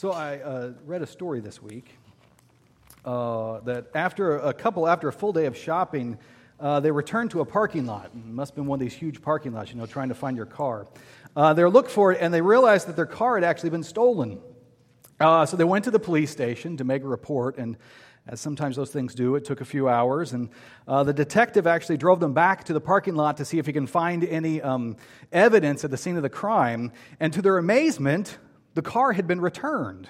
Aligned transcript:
So 0.00 0.12
I 0.12 0.38
uh, 0.38 0.72
read 0.86 1.02
a 1.02 1.06
story 1.06 1.40
this 1.40 1.60
week 1.60 1.90
uh, 3.04 3.60
that 3.66 3.88
after 3.94 4.38
a 4.38 4.54
couple, 4.54 4.88
after 4.88 5.08
a 5.08 5.12
full 5.12 5.34
day 5.34 5.44
of 5.44 5.54
shopping, 5.54 6.16
uh, 6.58 6.80
they 6.80 6.90
returned 6.90 7.32
to 7.32 7.42
a 7.42 7.44
parking 7.44 7.84
lot. 7.84 8.06
It 8.06 8.14
must 8.14 8.52
have 8.52 8.56
been 8.56 8.64
one 8.64 8.78
of 8.78 8.80
these 8.80 8.94
huge 8.94 9.20
parking 9.20 9.52
lots, 9.52 9.72
you 9.72 9.76
know, 9.76 9.84
trying 9.84 10.08
to 10.08 10.14
find 10.14 10.38
your 10.38 10.46
car. 10.46 10.86
Uh, 11.36 11.52
they 11.52 11.62
looked 11.64 11.90
for 11.90 12.12
it 12.12 12.18
and 12.22 12.32
they 12.32 12.40
realized 12.40 12.88
that 12.88 12.96
their 12.96 13.04
car 13.04 13.34
had 13.34 13.44
actually 13.44 13.68
been 13.68 13.82
stolen. 13.82 14.40
Uh, 15.20 15.44
so 15.44 15.58
they 15.58 15.64
went 15.64 15.84
to 15.84 15.90
the 15.90 16.00
police 16.00 16.30
station 16.30 16.78
to 16.78 16.84
make 16.84 17.02
a 17.02 17.06
report, 17.06 17.58
and 17.58 17.76
as 18.26 18.40
sometimes 18.40 18.76
those 18.76 18.90
things 18.90 19.14
do, 19.14 19.34
it 19.34 19.44
took 19.44 19.60
a 19.60 19.66
few 19.66 19.86
hours. 19.86 20.32
And 20.32 20.48
uh, 20.88 21.04
the 21.04 21.12
detective 21.12 21.66
actually 21.66 21.98
drove 21.98 22.20
them 22.20 22.32
back 22.32 22.64
to 22.64 22.72
the 22.72 22.80
parking 22.80 23.16
lot 23.16 23.36
to 23.36 23.44
see 23.44 23.58
if 23.58 23.66
he 23.66 23.74
can 23.74 23.86
find 23.86 24.24
any 24.24 24.62
um, 24.62 24.96
evidence 25.30 25.84
at 25.84 25.90
the 25.90 25.98
scene 25.98 26.16
of 26.16 26.22
the 26.22 26.30
crime. 26.30 26.90
And 27.20 27.34
to 27.34 27.42
their 27.42 27.58
amazement, 27.58 28.38
the 28.74 28.82
car 28.82 29.12
had 29.12 29.26
been 29.26 29.40
returned. 29.40 30.08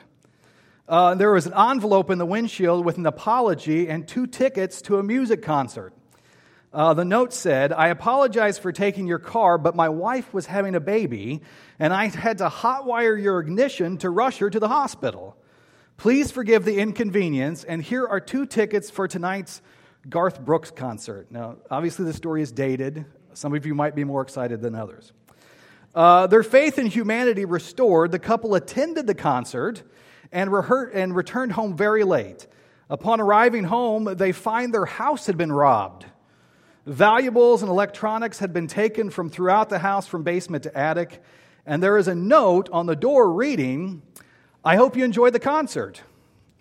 Uh, 0.89 1.15
there 1.15 1.33
was 1.33 1.47
an 1.47 1.55
envelope 1.55 2.11
in 2.11 2.19
the 2.19 2.27
windshield 2.27 2.85
with 2.85 2.99
an 2.99 3.07
apology 3.07 3.89
and 3.89 4.09
two 4.09 4.27
tickets 4.27 4.83
to 4.83 4.99
a 4.99 5.03
music 5.03 5.43
concert. 5.43 5.93
Uh, 6.73 6.95
the 6.95 7.05
note 7.05 7.33
said, 7.33 7.73
I 7.73 7.89
apologize 7.89 8.59
for 8.59 8.71
taking 8.71 9.07
your 9.07 9.19
car, 9.19 9.59
but 9.59 9.75
my 9.75 9.89
wife 9.89 10.33
was 10.33 10.47
having 10.47 10.75
a 10.75 10.81
baby, 10.81 11.43
and 11.81 11.93
I 11.93 12.07
had 12.09 12.39
to 12.39 12.49
hotwire 12.49 13.21
your 13.21 13.41
ignition 13.41 13.99
to 13.99 14.11
rush 14.11 14.39
her 14.39 14.51
to 14.51 14.61
the 14.61 14.69
hospital. 14.69 15.37
Please 15.97 16.31
forgive 16.31 16.65
the 16.65 16.79
inconvenience, 16.79 17.65
and 17.65 17.83
here 17.83 18.07
are 18.07 18.21
two 18.21 18.47
tickets 18.47 18.89
for 18.89 19.09
tonight's 19.09 19.63
Garth 20.09 20.41
Brooks 20.41 20.71
concert. 20.71 21.27
Now, 21.31 21.57
obviously, 21.71 22.05
the 22.05 22.13
story 22.13 22.41
is 22.41 22.53
dated. 22.53 23.05
Some 23.35 23.55
of 23.55 23.67
you 23.67 23.75
might 23.75 23.95
be 23.95 24.05
more 24.05 24.23
excited 24.23 24.61
than 24.61 24.75
others. 24.75 25.13
Uh, 25.95 26.27
their 26.29 26.43
faith 26.43 26.79
in 26.79 26.87
humanity 26.87 27.45
restored, 27.45 28.13
the 28.13 28.19
couple 28.19 28.55
attended 28.55 29.07
the 29.07 29.15
concert 29.15 29.83
and, 30.31 30.51
and 30.93 31.17
returned 31.17 31.53
home 31.53 31.77
very 31.77 32.05
late. 32.05 32.47
Upon 32.89 33.21
arriving 33.21 33.65
home, 33.65 34.05
they 34.05 34.33
find 34.33 34.73
their 34.73 34.87
house 34.87 35.27
had 35.27 35.37
been 35.37 35.53
robbed. 35.53 36.07
Valuables 36.87 37.63
and 37.63 37.71
electronics 37.71 38.39
had 38.39 38.53
been 38.53 38.67
taken 38.67 39.11
from 39.11 39.31
throughout 39.31 39.69
the 39.69 39.79
house 39.79 40.07
from 40.07 40.23
basement 40.23 40.65
to 40.65 40.77
attic, 40.77 41.23
and 41.67 41.83
there 41.83 41.99
is 41.99 42.09
a 42.09 42.15
note 42.15 42.69
on 42.73 42.87
the 42.87 42.97
door 42.97 43.33
reading, 43.33 44.03
I 44.65 44.77
hope 44.77 44.97
you 44.97 45.05
enjoyed 45.05 45.33
the 45.33 45.41
concert. 45.41 46.03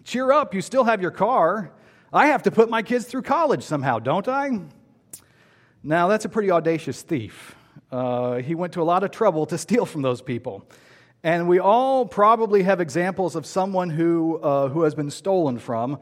Cheer 0.04 0.32
up, 0.32 0.54
you 0.54 0.62
still 0.62 0.84
have 0.84 1.02
your 1.02 1.12
car. 1.12 1.72
I 2.12 2.28
have 2.28 2.44
to 2.44 2.52
put 2.52 2.70
my 2.70 2.82
kids 2.82 3.06
through 3.06 3.22
college 3.24 3.64
somehow, 3.64 4.00
don't 4.00 4.28
I? 4.28 4.50
Now, 5.84 6.08
that's 6.08 6.26
a 6.26 6.30
pretty 6.30 6.52
audacious 6.52 7.02
thief. 7.02 7.56
Uh, 7.92 8.38
he 8.38 8.56
went 8.56 8.74
to 8.74 8.82
a 8.82 8.84
lot 8.84 9.04
of 9.04 9.12
trouble 9.12 9.46
to 9.48 9.58
steal 9.66 9.86
from 9.86 10.02
those 10.02 10.22
people. 10.22 10.68
And 11.24 11.50
we 11.50 11.60
all 11.60 12.06
probably 12.06 12.64
have 12.64 12.80
examples 12.80 13.36
of 13.36 13.46
someone 13.46 13.90
who, 13.90 14.38
uh, 14.38 14.70
who 14.70 14.84
has 14.84 14.96
been 14.96 15.12
stolen 15.12 15.60
from, 15.60 16.00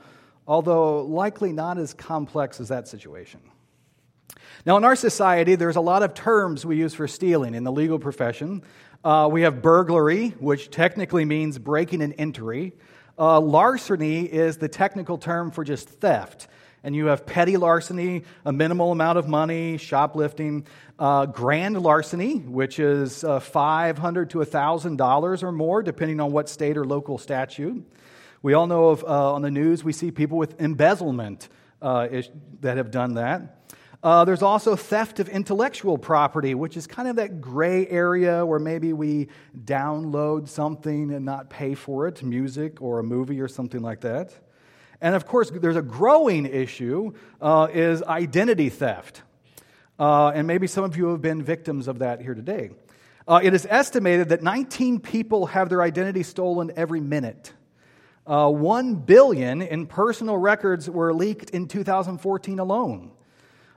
although 0.48 1.02
likely 1.02 1.52
not 1.52 1.78
as 1.80 1.94
complex 1.94 2.60
as 2.60 2.68
that 2.68 2.88
situation. 2.88 3.40
Now, 4.66 4.78
in 4.78 4.84
our 4.84 4.96
society, 4.96 5.56
there's 5.56 5.76
a 5.76 5.82
lot 5.82 6.04
of 6.04 6.14
terms 6.14 6.66
we 6.66 6.78
use 6.78 6.94
for 6.94 7.08
stealing 7.08 7.56
in 7.56 7.64
the 7.64 7.72
legal 7.72 8.00
profession. 8.00 8.64
Uh, 9.04 9.30
we 9.32 9.42
have 9.42 9.62
burglary, 9.62 10.30
which 10.40 10.70
technically 10.70 11.26
means 11.26 11.58
breaking 11.58 12.02
and 12.02 12.14
entry. 12.18 12.74
Uh, 13.18 13.40
larceny 13.40 14.26
is 14.26 14.58
the 14.58 14.68
technical 14.68 15.18
term 15.18 15.50
for 15.50 15.64
just 15.64 15.90
theft 15.90 16.48
and 16.84 16.96
you 16.96 17.08
have 17.08 17.26
petty 17.26 17.58
larceny, 17.58 18.24
a 18.46 18.52
minimal 18.52 18.92
amount 18.92 19.18
of 19.18 19.28
money, 19.28 19.78
shoplifting, 19.78 20.66
uh, 21.00 21.26
grand 21.26 21.82
larceny, 21.82 22.38
which 22.38 22.80
is 22.80 23.24
uh, 23.24 23.40
500 23.40 24.30
to 24.32 24.40
$1,000 24.40 25.44
or 25.44 25.52
more, 25.52 25.84
depending 25.84 26.20
on 26.20 26.32
what 26.32 26.50
state 26.50 26.78
or 26.78 26.86
local 26.86 27.18
statute. 27.18 27.86
We 28.42 28.54
all 28.54 28.68
know 28.68 28.90
of, 28.90 29.04
uh, 29.04 29.34
on 29.34 29.42
the 29.42 29.52
news, 29.52 29.84
we 29.84 29.94
see 29.94 30.12
people 30.12 30.38
with 30.38 30.62
embezzlement 30.62 31.50
uh, 31.82 32.08
that 32.62 32.78
have 32.78 32.92
done 32.92 33.16
that. 33.16 33.58
Uh, 34.04 34.24
there's 34.26 34.44
also 34.44 34.76
theft 34.76 35.20
of 35.20 35.28
intellectual 35.28 35.98
property, 35.98 36.54
which 36.54 36.78
is 36.78 36.86
kind 36.86 37.08
of 37.08 37.16
that 37.16 37.42
gray 37.42 37.88
area 37.88 38.46
where 38.46 38.60
maybe 38.60 38.94
we 38.94 39.28
download 39.66 40.48
something 40.48 41.12
and 41.12 41.26
not 41.26 41.50
pay 41.50 41.74
for 41.74 42.08
it, 42.08 42.22
music 42.24 42.80
or 42.82 43.00
a 43.00 43.04
movie 43.04 43.42
or 43.42 43.48
something 43.48 43.82
like 43.82 44.02
that. 44.02 44.34
And 45.02 45.16
of 45.16 45.26
course, 45.26 45.52
there's 45.54 45.76
a 45.76 45.82
growing 45.82 46.46
issue 46.46 47.14
uh, 47.42 47.68
is 47.72 48.02
identity 48.04 48.70
theft. 48.70 49.22
Uh, 50.00 50.30
and 50.30 50.48
maybe 50.48 50.68
some 50.68 50.84
of 50.84 50.98
you 50.98 51.08
have 51.08 51.22
been 51.22 51.44
victims 51.44 51.88
of 51.88 52.00
that 52.00 52.22
here 52.22 52.36
today. 52.36 52.72
Uh, 53.28 53.40
it 53.44 53.54
is 53.54 53.68
estimated 53.70 54.30
that 54.30 54.42
19 54.42 55.00
people 55.00 55.48
have 55.48 55.70
their 55.70 55.82
identity 55.82 56.24
stolen 56.24 56.72
every 56.76 57.02
minute. 57.02 57.54
Uh, 58.26 58.50
1 58.50 58.96
billion 58.96 59.62
in 59.62 59.86
personal 59.86 60.38
records 60.38 60.90
were 60.90 61.14
leaked 61.14 61.50
in 61.52 61.68
2014 61.68 62.60
alone. 62.60 63.12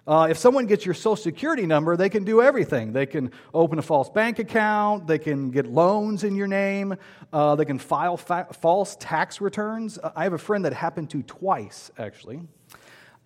Uh, 0.06 0.28
if 0.30 0.38
someone 0.38 0.66
gets 0.66 0.84
your 0.84 0.94
social 0.94 1.16
security 1.16 1.66
number, 1.66 1.96
they 1.96 2.08
can 2.08 2.24
do 2.24 2.40
everything. 2.40 2.92
They 2.92 3.06
can 3.06 3.30
open 3.52 3.78
a 3.78 3.82
false 3.82 4.08
bank 4.08 4.38
account, 4.38 5.06
they 5.06 5.18
can 5.18 5.50
get 5.50 5.66
loans 5.66 6.24
in 6.24 6.34
your 6.34 6.46
name, 6.46 6.96
uh, 7.32 7.54
they 7.56 7.64
can 7.64 7.78
file 7.78 8.16
fa- 8.16 8.48
false 8.52 8.96
tax 8.98 9.40
returns. 9.40 9.98
Uh, 9.98 10.10
I 10.16 10.24
have 10.24 10.32
a 10.32 10.38
friend 10.38 10.64
that 10.64 10.72
happened 10.72 11.10
to 11.10 11.22
twice, 11.22 11.90
actually. 11.98 12.40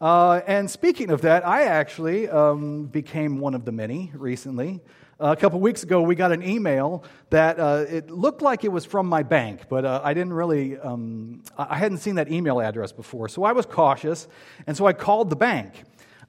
Uh, 0.00 0.40
and 0.46 0.68
speaking 0.68 1.10
of 1.10 1.22
that, 1.22 1.46
I 1.46 1.64
actually 1.64 2.28
um, 2.28 2.86
became 2.86 3.38
one 3.38 3.54
of 3.54 3.64
the 3.64 3.72
many 3.72 4.10
recently. 4.12 4.80
Uh, 5.20 5.28
a 5.28 5.36
couple 5.36 5.60
weeks 5.60 5.84
ago, 5.84 6.02
we 6.02 6.16
got 6.16 6.32
an 6.32 6.42
email 6.42 7.04
that 7.30 7.58
it 7.88 8.10
looked 8.10 8.42
like 8.42 8.64
it 8.64 8.72
was 8.72 8.84
from 8.84 9.06
my 9.06 9.22
bank, 9.22 9.62
but 9.68 9.86
I 9.86 10.12
didn't 10.12 10.32
really, 10.32 10.76
um, 10.76 11.44
I 11.56 11.76
hadn't 11.76 11.98
seen 11.98 12.16
that 12.16 12.32
email 12.32 12.60
address 12.60 12.90
before. 12.90 13.28
So 13.28 13.44
I 13.44 13.52
was 13.52 13.64
cautious, 13.64 14.26
and 14.66 14.76
so 14.76 14.86
I 14.86 14.92
called 14.92 15.30
the 15.30 15.36
bank. 15.36 15.84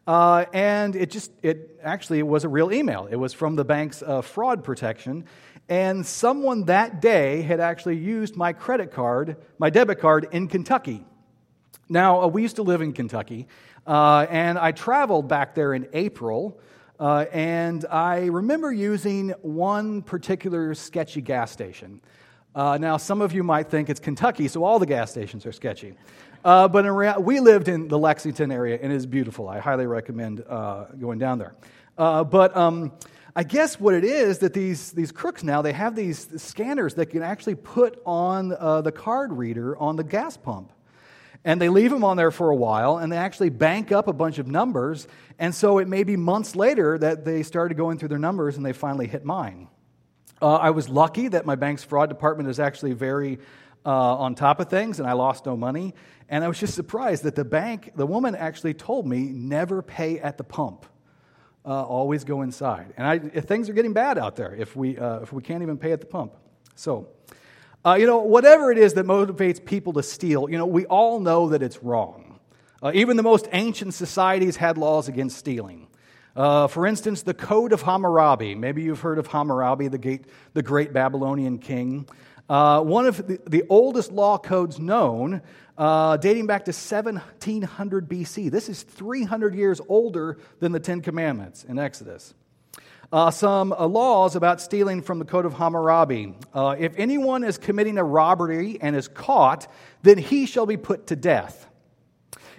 Uh, 0.07 0.45
and 0.53 0.95
it 0.95 1.09
just, 1.09 1.31
it 1.41 1.79
actually 1.81 2.21
was 2.21 2.43
a 2.43 2.49
real 2.49 2.71
email. 2.71 3.07
It 3.09 3.15
was 3.15 3.33
from 3.33 3.55
the 3.55 3.65
bank's 3.65 4.03
uh, 4.03 4.21
fraud 4.21 4.63
protection. 4.63 5.25
And 5.67 6.05
someone 6.05 6.65
that 6.65 7.01
day 7.01 7.41
had 7.41 7.59
actually 7.59 7.97
used 7.97 8.35
my 8.35 8.53
credit 8.53 8.91
card, 8.91 9.37
my 9.57 9.71
debit 9.71 9.99
card 9.99 10.27
in 10.31 10.47
Kentucky. 10.47 11.03
Now, 11.89 12.21
uh, 12.21 12.27
we 12.27 12.43
used 12.43 12.57
to 12.57 12.63
live 12.63 12.81
in 12.81 12.93
Kentucky, 12.93 13.47
uh, 13.87 14.27
and 14.29 14.57
I 14.57 14.71
traveled 14.71 15.27
back 15.27 15.55
there 15.55 15.73
in 15.73 15.87
April. 15.93 16.59
Uh, 16.99 17.25
and 17.31 17.85
I 17.91 18.25
remember 18.25 18.71
using 18.71 19.31
one 19.41 20.01
particular 20.01 20.73
sketchy 20.75 21.21
gas 21.21 21.51
station. 21.51 21.99
Uh, 22.55 22.77
now, 22.77 22.95
some 22.95 23.21
of 23.21 23.33
you 23.33 23.43
might 23.43 23.69
think 23.69 23.89
it's 23.89 23.99
Kentucky, 23.99 24.47
so 24.47 24.63
all 24.63 24.79
the 24.79 24.85
gas 24.85 25.11
stations 25.11 25.45
are 25.45 25.51
sketchy. 25.51 25.93
Uh, 26.45 26.69
but 26.69 26.85
reality, 26.85 27.21
we 27.21 27.41
lived 27.41 27.67
in 27.67 27.89
the 27.89 27.99
Lexington 27.99 28.49
area, 28.49 28.79
and 28.81 28.93
it 28.93 28.95
is 28.95 29.05
beautiful. 29.05 29.49
I 29.49 29.59
highly 29.59 29.87
recommend 29.87 30.41
uh, 30.47 30.85
going 30.97 31.19
down 31.19 31.37
there. 31.37 31.53
Uh, 31.97 32.23
but 32.23 32.55
um, 32.55 32.93
I 33.35 33.43
guess 33.43 33.77
what 33.77 33.93
it 33.93 34.05
is 34.05 34.39
that 34.39 34.53
these, 34.53 34.93
these 34.93 35.11
crooks 35.11 35.43
now, 35.43 35.61
they 35.61 35.73
have 35.73 35.97
these 35.97 36.41
scanners 36.41 36.93
that 36.93 37.07
can 37.07 37.23
actually 37.23 37.55
put 37.55 38.01
on 38.05 38.53
uh, 38.57 38.79
the 38.79 38.91
card 38.91 39.33
reader 39.33 39.75
on 39.77 39.97
the 39.97 40.03
gas 40.05 40.37
pump. 40.37 40.71
And 41.43 41.59
they 41.59 41.67
leave 41.67 41.91
them 41.91 42.05
on 42.05 42.15
there 42.15 42.31
for 42.31 42.51
a 42.51 42.55
while, 42.55 42.99
and 42.99 43.11
they 43.11 43.17
actually 43.17 43.49
bank 43.49 43.91
up 43.91 44.07
a 44.07 44.13
bunch 44.13 44.39
of 44.39 44.47
numbers. 44.47 45.09
And 45.39 45.53
so 45.53 45.79
it 45.79 45.89
may 45.89 46.05
be 46.05 46.15
months 46.15 46.55
later 46.55 46.97
that 46.99 47.25
they 47.25 47.43
started 47.43 47.75
going 47.75 47.97
through 47.97 48.09
their 48.09 48.17
numbers 48.17 48.55
and 48.55 48.65
they 48.65 48.71
finally 48.71 49.07
hit 49.07 49.25
mine. 49.25 49.67
Uh, 50.41 50.55
I 50.55 50.71
was 50.71 50.89
lucky 50.89 51.29
that 51.29 51.45
my 51.45 51.55
bank's 51.55 51.83
fraud 51.83 52.09
department 52.09 52.49
is 52.49 52.59
actually 52.59 52.93
very 52.93 53.39
uh, 53.85 54.17
on 54.17 54.35
top 54.35 54.59
of 54.59 54.69
things, 54.69 54.99
and 54.99 55.07
I 55.07 55.13
lost 55.13 55.45
no 55.45 55.55
money. 55.55 55.93
And 56.27 56.43
I 56.43 56.47
was 56.47 56.59
just 56.59 56.73
surprised 56.73 57.23
that 57.23 57.35
the 57.35 57.45
bank, 57.45 57.91
the 57.95 58.05
woman 58.05 58.35
actually 58.35 58.73
told 58.73 59.05
me, 59.05 59.19
never 59.29 59.81
pay 59.81 60.19
at 60.19 60.37
the 60.37 60.43
pump. 60.43 60.85
Uh, 61.65 61.83
always 61.83 62.23
go 62.23 62.41
inside. 62.41 62.93
And 62.97 63.07
I, 63.07 63.19
things 63.19 63.69
are 63.69 63.73
getting 63.73 63.93
bad 63.93 64.17
out 64.17 64.35
there 64.35 64.53
if 64.53 64.75
we, 64.75 64.97
uh, 64.97 65.21
if 65.21 65.33
we 65.33 65.41
can't 65.41 65.63
even 65.63 65.77
pay 65.77 65.91
at 65.91 65.99
the 65.99 66.05
pump. 66.05 66.33
So, 66.75 67.07
uh, 67.83 67.95
you 67.95 68.05
know, 68.05 68.19
whatever 68.19 68.71
it 68.71 68.77
is 68.77 68.93
that 68.95 69.05
motivates 69.05 69.63
people 69.63 69.93
to 69.93 70.03
steal, 70.03 70.49
you 70.49 70.57
know, 70.57 70.65
we 70.65 70.85
all 70.85 71.19
know 71.19 71.49
that 71.49 71.63
it's 71.63 71.81
wrong. 71.81 72.39
Uh, 72.83 72.91
even 72.93 73.17
the 73.17 73.23
most 73.23 73.47
ancient 73.51 73.93
societies 73.93 74.57
had 74.57 74.77
laws 74.77 75.07
against 75.07 75.37
stealing. 75.37 75.84
Uh, 76.35 76.67
for 76.67 76.85
instance, 76.85 77.21
the 77.21 77.33
Code 77.33 77.71
of 77.71 77.81
Hammurabi. 77.81 78.55
Maybe 78.55 78.81
you've 78.81 78.99
heard 78.99 79.19
of 79.19 79.27
Hammurabi, 79.27 79.87
the, 79.87 79.97
great, 79.97 80.25
the 80.53 80.61
great 80.61 80.91
Babylonian 80.91 81.59
king. 81.59 82.07
Uh, 82.49 82.81
one 82.81 83.05
of 83.05 83.25
the, 83.25 83.39
the, 83.47 83.63
oldest 83.69 84.11
law 84.11 84.37
codes 84.37 84.77
known, 84.77 85.41
uh, 85.77 86.17
dating 86.17 86.45
back 86.45 86.65
to 86.65 86.71
1700 86.71 88.07
BC. 88.07 88.51
This 88.51 88.69
is 88.69 88.83
300 88.83 89.55
years 89.55 89.81
older 89.87 90.37
than 90.59 90.71
the 90.71 90.79
Ten 90.79 91.01
Commandments 91.01 91.63
in 91.63 91.79
Exodus. 91.79 92.35
Uh, 93.11 93.31
some 93.31 93.71
uh, 93.71 93.87
laws 93.87 94.35
about 94.35 94.59
stealing 94.59 95.01
from 95.01 95.19
the 95.19 95.25
Code 95.25 95.45
of 95.45 95.53
Hammurabi. 95.53 96.35
Uh, 96.53 96.75
if 96.77 96.93
anyone 96.97 97.43
is 97.43 97.57
committing 97.57 97.97
a 97.97 98.03
robbery 98.03 98.77
and 98.81 98.95
is 98.95 99.07
caught, 99.07 99.71
then 100.03 100.17
he 100.17 100.45
shall 100.45 100.65
be 100.65 100.77
put 100.77 101.07
to 101.07 101.15
death. 101.15 101.67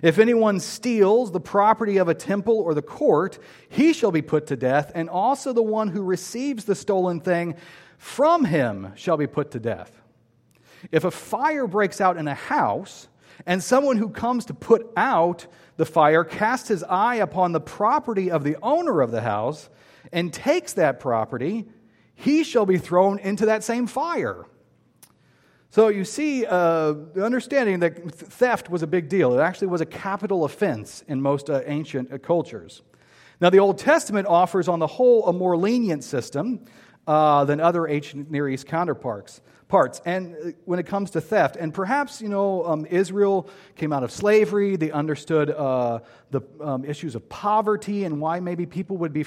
If 0.03 0.19
anyone 0.19 0.61
steals 0.61 1.33
the 1.33 1.41
property 1.41 1.97
of 1.97 2.09
a 2.09 2.15
temple 2.15 2.59
or 2.59 2.75
the 2.75 2.83
court, 2.83 3.39
he 3.69 3.93
shall 3.93 4.11
be 4.11 4.23
put 4.23 4.47
to 4.49 4.57
death, 4.57 4.93
and 4.95 5.09
also 5.09 5.53
the 5.53 5.63
one 5.63 5.89
who 5.89 6.03
receives 6.03 6.65
the 6.65 6.75
stolen 6.75 7.21
thing 7.21 7.55
from 7.99 8.45
him 8.45 8.93
shall 8.95 9.17
be 9.17 9.27
put 9.27 9.51
to 9.53 9.61
death. 9.61 9.93
If 10.93 11.05
a 11.05 11.11
fire 11.11 11.67
breaks 11.67 12.01
out 12.01 12.17
in 12.17 12.29
a 12.29 12.35
house, 12.35 13.09
and 13.45 13.63
someone 13.63 13.97
who 13.97 14.09
comes 14.09 14.47
to 14.47 14.55
put 14.55 14.91
out 14.97 15.47
the 15.77 15.85
fire 15.85 16.25
casts 16.25 16.69
his 16.69 16.83
eye 16.85 17.17
upon 17.17 17.53
the 17.53 17.61
property 17.61 18.31
of 18.31 18.45
the 18.45 18.57
owner 18.63 19.01
of 19.01 19.11
the 19.11 19.21
house 19.21 19.69
and 20.13 20.33
takes 20.33 20.73
that 20.75 21.01
property, 21.01 21.67
he 22.15 22.45
shall 22.45 22.65
be 22.65 22.79
thrown 22.79 23.19
into 23.19 23.47
that 23.47 23.63
same 23.63 23.87
fire. 23.87 24.47
So 25.77 25.89
you 25.89 26.07
see, 26.07 26.47
uh, 26.47 26.95
the 27.13 27.23
understanding 27.23 27.81
that 27.81 28.11
theft 28.11 28.71
was 28.71 28.83
a 28.83 28.87
big 28.87 29.11
deal. 29.11 29.39
It 29.39 29.43
actually 29.43 29.67
was 29.67 29.83
a 29.83 29.85
capital 29.85 30.47
offense 30.47 31.05
in 31.07 31.21
most 31.21 31.51
uh, 31.51 31.61
ancient 31.67 32.11
uh, 32.11 32.17
cultures. 32.17 32.81
Now, 33.43 33.51
the 33.51 33.59
Old 33.59 33.77
Testament 33.77 34.27
offers, 34.27 34.69
on 34.69 34.79
the 34.79 34.87
whole, 34.87 35.27
a 35.27 35.35
more 35.35 35.55
lenient 35.55 36.03
system 36.03 36.65
uh, 37.07 37.45
than 37.45 37.61
other 37.61 37.87
ancient 37.87 38.31
Near 38.31 38.49
East 38.49 38.67
counterparts. 38.67 39.43
Parts. 39.69 40.01
And 40.07 40.35
uh, 40.37 40.53
when 40.65 40.79
it 40.79 40.87
comes 40.87 41.11
to 41.11 41.21
theft, 41.21 41.57
and 41.57 41.75
perhaps, 41.75 42.23
you 42.23 42.31
know, 42.31 42.65
um, 42.65 42.87
Israel 42.87 43.47
came 43.75 43.93
out 43.93 44.03
of 44.03 44.11
slavery, 44.11 44.77
they 44.77 44.91
understood 44.91 45.51
uh, 45.51 45.99
the 46.31 46.41
um, 46.59 46.87
issues 46.87 47.15
of 47.15 47.29
poverty 47.29 48.05
and 48.05 48.19
why 48.19 48.41
maybe 48.41 48.65
people 48.65 48.97
would 48.97 49.13
be 49.13 49.27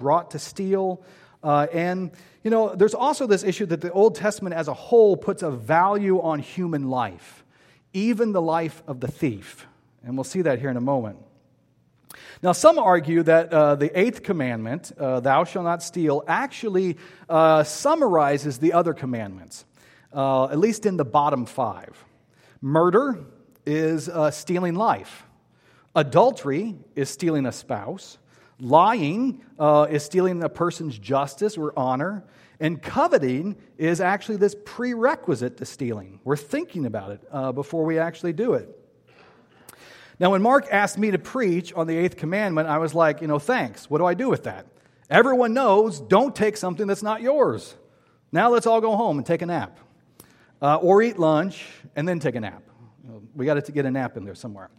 brought 0.00 0.30
to 0.30 0.38
steal. 0.38 1.04
Uh, 1.42 1.66
and, 1.72 2.10
you 2.44 2.50
know, 2.50 2.74
there's 2.74 2.94
also 2.94 3.26
this 3.26 3.42
issue 3.42 3.66
that 3.66 3.80
the 3.80 3.90
Old 3.92 4.14
Testament 4.14 4.54
as 4.54 4.68
a 4.68 4.74
whole 4.74 5.16
puts 5.16 5.42
a 5.42 5.50
value 5.50 6.20
on 6.20 6.38
human 6.38 6.88
life, 6.88 7.44
even 7.92 8.32
the 8.32 8.42
life 8.42 8.82
of 8.86 9.00
the 9.00 9.08
thief. 9.08 9.66
And 10.04 10.16
we'll 10.16 10.24
see 10.24 10.42
that 10.42 10.58
here 10.58 10.70
in 10.70 10.76
a 10.76 10.80
moment. 10.80 11.18
Now, 12.42 12.52
some 12.52 12.78
argue 12.78 13.22
that 13.22 13.52
uh, 13.52 13.76
the 13.76 13.96
eighth 13.98 14.22
commandment, 14.22 14.92
uh, 14.98 15.20
thou 15.20 15.44
shalt 15.44 15.64
not 15.64 15.82
steal, 15.82 16.24
actually 16.26 16.96
uh, 17.28 17.62
summarizes 17.62 18.58
the 18.58 18.72
other 18.72 18.94
commandments, 18.94 19.64
uh, 20.12 20.46
at 20.46 20.58
least 20.58 20.84
in 20.84 20.96
the 20.96 21.04
bottom 21.04 21.46
five. 21.46 22.04
Murder 22.60 23.24
is 23.64 24.08
uh, 24.08 24.30
stealing 24.30 24.74
life, 24.74 25.24
adultery 25.94 26.74
is 26.96 27.08
stealing 27.08 27.46
a 27.46 27.52
spouse, 27.52 28.18
Lying 28.62 29.42
uh, 29.58 29.88
is 29.90 30.04
stealing 30.04 30.42
a 30.44 30.48
person's 30.48 30.96
justice 30.96 31.58
or 31.58 31.76
honor, 31.76 32.22
and 32.60 32.80
coveting 32.80 33.56
is 33.76 34.00
actually 34.00 34.36
this 34.36 34.54
prerequisite 34.64 35.56
to 35.56 35.64
stealing. 35.64 36.20
We're 36.22 36.36
thinking 36.36 36.86
about 36.86 37.10
it 37.10 37.20
uh, 37.32 37.50
before 37.50 37.84
we 37.84 37.98
actually 37.98 38.34
do 38.34 38.54
it. 38.54 38.68
Now, 40.20 40.30
when 40.30 40.42
Mark 40.42 40.68
asked 40.70 40.96
me 40.96 41.10
to 41.10 41.18
preach 41.18 41.72
on 41.72 41.88
the 41.88 41.96
eighth 41.96 42.16
commandment, 42.16 42.68
I 42.68 42.78
was 42.78 42.94
like, 42.94 43.20
you 43.20 43.26
know, 43.26 43.40
thanks. 43.40 43.90
What 43.90 43.98
do 43.98 44.06
I 44.06 44.14
do 44.14 44.28
with 44.28 44.44
that? 44.44 44.66
Everyone 45.10 45.52
knows 45.54 46.00
don't 46.00 46.34
take 46.34 46.56
something 46.56 46.86
that's 46.86 47.02
not 47.02 47.20
yours. 47.20 47.74
Now 48.30 48.48
let's 48.50 48.68
all 48.68 48.80
go 48.80 48.94
home 48.94 49.18
and 49.18 49.26
take 49.26 49.42
a 49.42 49.46
nap. 49.46 49.76
Uh, 50.60 50.76
or 50.76 51.02
eat 51.02 51.18
lunch 51.18 51.66
and 51.96 52.06
then 52.06 52.20
take 52.20 52.36
a 52.36 52.40
nap. 52.40 52.62
We 53.34 53.44
got 53.44 53.62
to 53.64 53.72
get 53.72 53.86
a 53.86 53.90
nap 53.90 54.16
in 54.16 54.24
there 54.24 54.36
somewhere. 54.36 54.70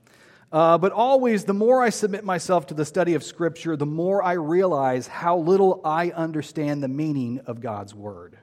Uh, 0.54 0.78
but 0.78 0.92
always, 0.92 1.46
the 1.46 1.54
more 1.54 1.82
I 1.82 1.90
submit 1.90 2.24
myself 2.24 2.68
to 2.68 2.76
the 2.76 2.86
study 2.86 3.16
of 3.16 3.24
Scripture, 3.24 3.76
the 3.76 3.88
more 3.88 4.22
I 4.22 4.34
realize 4.34 5.08
how 5.08 5.36
little 5.36 5.82
I 5.84 6.12
understand 6.12 6.84
the 6.84 6.88
meaning 6.88 7.40
of 7.48 7.60
God's 7.60 7.96
Word. 7.96 8.38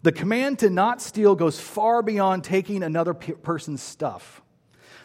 The 0.00 0.10
command 0.10 0.60
to 0.60 0.70
not 0.70 1.02
steal 1.02 1.34
goes 1.34 1.60
far 1.60 2.02
beyond 2.02 2.44
taking 2.44 2.82
another 2.82 3.12
person's 3.12 3.82
stuff. 3.82 4.40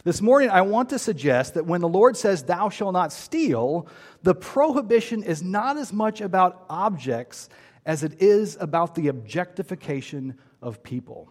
This 0.05 0.21
morning, 0.21 0.49
I 0.49 0.61
want 0.61 0.91
to 0.91 0.99
suggest 0.99 1.55
that 1.55 1.65
when 1.65 1.81
the 1.81 1.89
Lord 1.89 2.15
says, 2.15 2.41
Thou 2.41 2.69
shalt 2.69 2.93
not 2.93 3.11
steal, 3.11 3.87
the 4.23 4.33
prohibition 4.33 5.23
is 5.23 5.43
not 5.43 5.75
as 5.75 5.91
much 5.91 6.21
about 6.21 6.65
objects 6.69 7.49
as 7.85 8.03
it 8.03 8.21
is 8.21 8.55
about 8.61 8.95
the 8.95 9.09
objectification 9.09 10.37
of 10.61 10.81
people. 10.83 11.29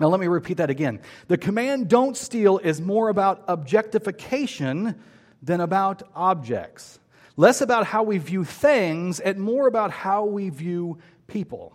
Now, 0.00 0.08
let 0.08 0.20
me 0.20 0.28
repeat 0.28 0.58
that 0.58 0.70
again. 0.70 1.00
The 1.26 1.38
command, 1.38 1.88
don't 1.88 2.16
steal, 2.16 2.58
is 2.58 2.80
more 2.80 3.08
about 3.08 3.44
objectification 3.48 4.94
than 5.42 5.60
about 5.60 6.02
objects. 6.14 6.98
Less 7.36 7.60
about 7.60 7.86
how 7.86 8.02
we 8.02 8.18
view 8.18 8.44
things 8.44 9.20
and 9.20 9.38
more 9.38 9.66
about 9.66 9.90
how 9.90 10.24
we 10.24 10.50
view 10.50 10.98
people. 11.26 11.74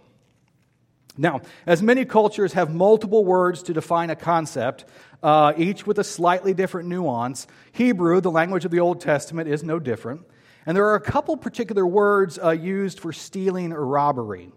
Now, 1.18 1.42
as 1.66 1.82
many 1.82 2.06
cultures 2.06 2.54
have 2.54 2.74
multiple 2.74 3.24
words 3.24 3.64
to 3.64 3.74
define 3.74 4.10
a 4.10 4.16
concept, 4.16 4.86
uh, 5.22 5.54
each 5.58 5.86
with 5.86 6.00
a 6.00 6.04
slightly 6.04 6.54
different 6.54 6.90
nuance, 6.90 7.46
Hebrew, 7.72 8.20
the 8.20 8.32
language 8.32 8.66
of 8.66 8.72
the 8.72 8.80
Old 8.80 9.00
Testament, 9.00 9.48
is 9.48 9.64
no 9.64 9.80
different. 9.80 10.22
And 10.66 10.76
there 10.76 10.88
are 10.88 10.96
a 10.96 11.02
couple 11.02 11.38
particular 11.38 11.86
words 11.86 12.40
uh, 12.40 12.52
used 12.52 13.00
for 13.00 13.14
stealing 13.14 13.74
or 13.74 13.86
robbery. 13.86 14.52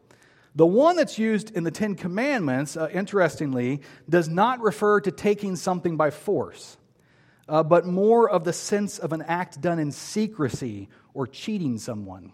The 0.57 0.67
one 0.67 0.97
that's 0.97 1.19
used 1.19 1.55
in 1.55 1.65
the 1.65 1.71
Ten 1.71 1.95
Commandments, 1.95 2.79
uh, 2.79 2.89
interestingly, 2.91 3.83
does 4.09 4.27
not 4.27 4.61
refer 4.61 5.01
to 5.03 5.11
taking 5.13 5.55
something 5.55 5.99
by 5.99 6.11
force, 6.11 6.79
uh, 7.47 7.63
but 7.63 7.87
more 7.87 8.29
of 8.29 8.45
the 8.45 8.55
sense 8.55 8.99
of 8.99 9.13
an 9.13 9.21
act 9.21 9.61
done 9.61 9.79
in 9.79 9.93
secrecy 9.93 10.89
or 11.13 11.27
cheating 11.27 11.77
someone. 11.77 12.33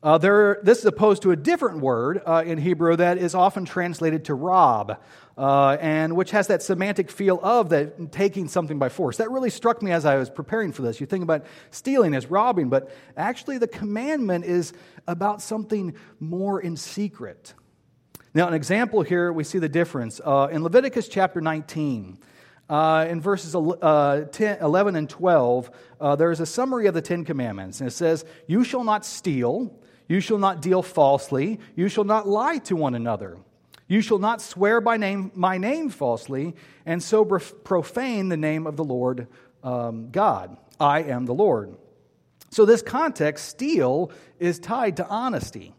Uh, 0.00 0.16
there, 0.16 0.60
this 0.62 0.78
is 0.78 0.84
opposed 0.84 1.22
to 1.22 1.32
a 1.32 1.36
different 1.36 1.80
word 1.80 2.22
uh, 2.24 2.44
in 2.46 2.56
Hebrew 2.56 2.94
that 2.94 3.18
is 3.18 3.34
often 3.34 3.64
translated 3.64 4.26
to 4.26 4.34
rob, 4.34 5.00
uh, 5.36 5.76
and 5.80 6.14
which 6.14 6.30
has 6.30 6.46
that 6.46 6.62
semantic 6.62 7.10
feel 7.10 7.40
of 7.42 7.70
that 7.70 8.12
taking 8.12 8.46
something 8.46 8.78
by 8.78 8.90
force. 8.90 9.16
That 9.16 9.32
really 9.32 9.50
struck 9.50 9.82
me 9.82 9.90
as 9.90 10.04
I 10.04 10.14
was 10.16 10.30
preparing 10.30 10.70
for 10.70 10.82
this. 10.82 11.00
You 11.00 11.06
think 11.06 11.24
about 11.24 11.44
stealing 11.72 12.14
as 12.14 12.26
robbing, 12.26 12.68
but 12.68 12.92
actually 13.16 13.58
the 13.58 13.66
commandment 13.66 14.44
is 14.44 14.72
about 15.08 15.42
something 15.42 15.96
more 16.20 16.60
in 16.60 16.76
secret. 16.76 17.54
Now, 18.34 18.46
an 18.46 18.54
example 18.54 19.02
here, 19.02 19.32
we 19.32 19.42
see 19.42 19.58
the 19.58 19.68
difference. 19.68 20.20
Uh, 20.24 20.46
in 20.52 20.62
Leviticus 20.62 21.08
chapter 21.08 21.40
19, 21.40 22.18
uh, 22.68 23.06
in 23.08 23.20
verses 23.20 23.56
uh, 23.56 24.26
10, 24.30 24.58
11 24.60 24.94
and 24.94 25.10
12, 25.10 25.70
uh, 26.00 26.14
there 26.14 26.30
is 26.30 26.38
a 26.38 26.46
summary 26.46 26.86
of 26.86 26.94
the 26.94 27.02
Ten 27.02 27.24
Commandments. 27.24 27.80
And 27.80 27.88
it 27.88 27.92
says, 27.92 28.24
You 28.46 28.62
shall 28.62 28.84
not 28.84 29.04
steal, 29.04 29.77
you 30.08 30.20
shall 30.20 30.38
not 30.38 30.62
deal 30.62 30.82
falsely. 30.82 31.60
You 31.76 31.88
shall 31.88 32.04
not 32.04 32.26
lie 32.26 32.58
to 32.58 32.76
one 32.76 32.94
another. 32.94 33.36
You 33.86 34.00
shall 34.00 34.18
not 34.18 34.42
swear 34.42 34.80
by 34.80 34.96
name, 34.96 35.30
my 35.34 35.58
name 35.58 35.90
falsely, 35.90 36.54
and 36.84 37.02
so 37.02 37.24
profane 37.24 38.28
the 38.28 38.36
name 38.36 38.66
of 38.66 38.76
the 38.76 38.84
Lord 38.84 39.28
um, 39.62 40.10
God. 40.10 40.56
I 40.80 41.02
am 41.04 41.26
the 41.26 41.34
Lord. 41.34 41.76
So, 42.50 42.64
this 42.64 42.82
context, 42.82 43.46
steal, 43.48 44.10
is 44.38 44.58
tied 44.58 44.96
to 44.98 45.06
honesty. 45.06 45.74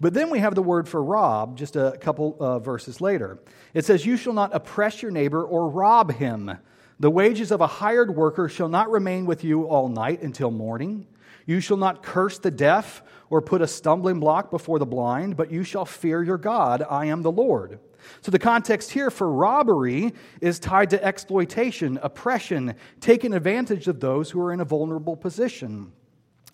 But 0.00 0.14
then 0.14 0.30
we 0.30 0.38
have 0.38 0.54
the 0.54 0.62
word 0.62 0.88
for 0.88 1.02
rob 1.02 1.58
just 1.58 1.76
a 1.76 1.96
couple 2.00 2.36
uh, 2.40 2.58
verses 2.58 3.00
later. 3.00 3.38
It 3.74 3.84
says, 3.84 4.06
You 4.06 4.16
shall 4.16 4.32
not 4.32 4.54
oppress 4.54 5.02
your 5.02 5.10
neighbor 5.10 5.44
or 5.44 5.68
rob 5.68 6.12
him. 6.12 6.50
The 6.98 7.10
wages 7.10 7.50
of 7.50 7.60
a 7.60 7.66
hired 7.66 8.14
worker 8.14 8.48
shall 8.48 8.68
not 8.68 8.90
remain 8.90 9.26
with 9.26 9.44
you 9.44 9.64
all 9.64 9.88
night 9.88 10.22
until 10.22 10.50
morning. 10.50 11.06
You 11.46 11.60
shall 11.60 11.76
not 11.76 12.02
curse 12.02 12.38
the 12.38 12.50
deaf 12.50 13.02
or 13.30 13.40
put 13.40 13.62
a 13.62 13.66
stumbling 13.66 14.18
block 14.18 14.50
before 14.50 14.78
the 14.78 14.86
blind, 14.86 15.36
but 15.36 15.50
you 15.50 15.62
shall 15.62 15.84
fear 15.84 16.22
your 16.22 16.36
God. 16.36 16.84
I 16.88 17.06
am 17.06 17.22
the 17.22 17.30
Lord. 17.30 17.78
So 18.22 18.30
the 18.30 18.38
context 18.38 18.90
here 18.90 19.10
for 19.10 19.30
robbery 19.30 20.12
is 20.40 20.58
tied 20.58 20.90
to 20.90 21.02
exploitation, 21.02 21.98
oppression, 22.02 22.74
taking 23.00 23.32
advantage 23.32 23.88
of 23.88 24.00
those 24.00 24.30
who 24.30 24.40
are 24.40 24.52
in 24.52 24.60
a 24.60 24.64
vulnerable 24.64 25.16
position. 25.16 25.92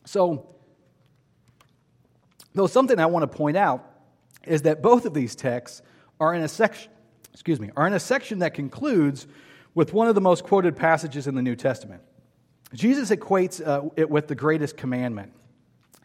So, 0.04 0.54
though 2.54 2.66
something 2.66 2.98
I 2.98 3.06
want 3.06 3.22
to 3.22 3.36
point 3.36 3.56
out 3.56 3.90
is 4.44 4.62
that 4.62 4.82
both 4.82 5.06
of 5.06 5.14
these 5.14 5.34
texts 5.34 5.82
are 6.20 6.34
in 6.34 6.42
a 6.42 6.48
section, 6.48 6.90
excuse 7.32 7.58
me, 7.58 7.70
are 7.76 7.86
in 7.86 7.94
a 7.94 8.00
section 8.00 8.40
that 8.40 8.54
concludes 8.54 9.26
with 9.74 9.92
one 9.92 10.08
of 10.08 10.14
the 10.14 10.20
most 10.20 10.44
quoted 10.44 10.76
passages 10.76 11.26
in 11.26 11.34
the 11.34 11.42
New 11.42 11.56
Testament. 11.56 12.02
Jesus 12.74 13.10
equates 13.10 13.66
uh, 13.66 13.88
it 13.96 14.10
with 14.10 14.26
the 14.28 14.34
greatest 14.34 14.76
commandment. 14.76 15.32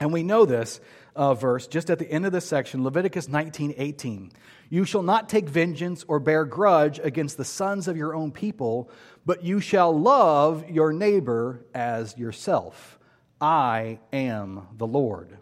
And 0.01 0.11
we 0.11 0.23
know 0.23 0.45
this 0.45 0.81
uh, 1.15 1.35
verse 1.35 1.67
just 1.67 1.89
at 1.91 1.99
the 1.99 2.11
end 2.11 2.25
of 2.25 2.31
this 2.31 2.45
section, 2.45 2.83
Leviticus 2.83 3.29
19 3.29 3.75
18. 3.77 4.31
You 4.69 4.83
shall 4.83 5.03
not 5.03 5.29
take 5.29 5.47
vengeance 5.47 6.03
or 6.07 6.19
bear 6.19 6.43
grudge 6.43 6.99
against 7.01 7.37
the 7.37 7.45
sons 7.45 7.87
of 7.87 7.95
your 7.95 8.15
own 8.15 8.31
people, 8.31 8.89
but 9.25 9.43
you 9.43 9.59
shall 9.59 9.97
love 9.97 10.67
your 10.69 10.91
neighbor 10.91 11.63
as 11.75 12.17
yourself. 12.17 12.97
I 13.39 13.99
am 14.11 14.67
the 14.75 14.87
Lord. 14.87 15.37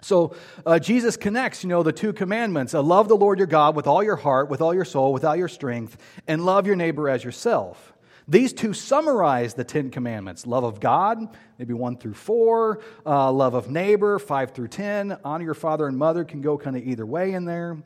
So 0.00 0.34
uh, 0.66 0.78
Jesus 0.78 1.16
connects, 1.16 1.62
you 1.62 1.68
know, 1.68 1.84
the 1.84 1.92
two 1.92 2.12
commandments: 2.12 2.74
uh, 2.74 2.82
love 2.82 3.06
the 3.06 3.16
Lord 3.16 3.38
your 3.38 3.46
God 3.46 3.76
with 3.76 3.86
all 3.86 4.02
your 4.02 4.16
heart, 4.16 4.50
with 4.50 4.60
all 4.60 4.74
your 4.74 4.84
soul, 4.84 5.12
with 5.12 5.24
all 5.24 5.36
your 5.36 5.48
strength, 5.48 5.96
and 6.26 6.44
love 6.44 6.66
your 6.66 6.76
neighbor 6.76 7.08
as 7.08 7.22
yourself. 7.22 7.92
These 8.30 8.52
two 8.52 8.74
summarize 8.74 9.54
the 9.54 9.64
Ten 9.64 9.90
Commandments 9.90 10.46
love 10.46 10.62
of 10.62 10.80
God, 10.80 11.34
maybe 11.58 11.72
one 11.72 11.96
through 11.96 12.12
four, 12.12 12.80
uh, 13.06 13.32
love 13.32 13.54
of 13.54 13.70
neighbor, 13.70 14.18
five 14.18 14.50
through 14.50 14.68
ten. 14.68 15.16
Honor 15.24 15.44
your 15.44 15.54
father 15.54 15.86
and 15.86 15.96
mother 15.96 16.24
can 16.24 16.42
go 16.42 16.58
kind 16.58 16.76
of 16.76 16.86
either 16.86 17.06
way 17.06 17.32
in 17.32 17.46
there. 17.46 17.78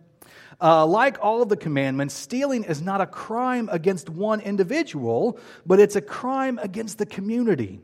Uh, 0.61 0.85
like 0.85 1.19
all 1.23 1.43
of 1.43 1.49
the 1.49 1.57
commandments, 1.57 2.15
stealing 2.15 2.65
is 2.65 2.83
not 2.83 3.01
a 3.01 3.07
crime 3.07 3.69
against 3.71 4.09
one 4.11 4.41
individual, 4.41 5.39
but 5.65 5.79
it's 5.79 5.95
a 5.95 6.01
crime 6.01 6.59
against 6.61 6.99
the 6.99 7.07
community. 7.07 7.81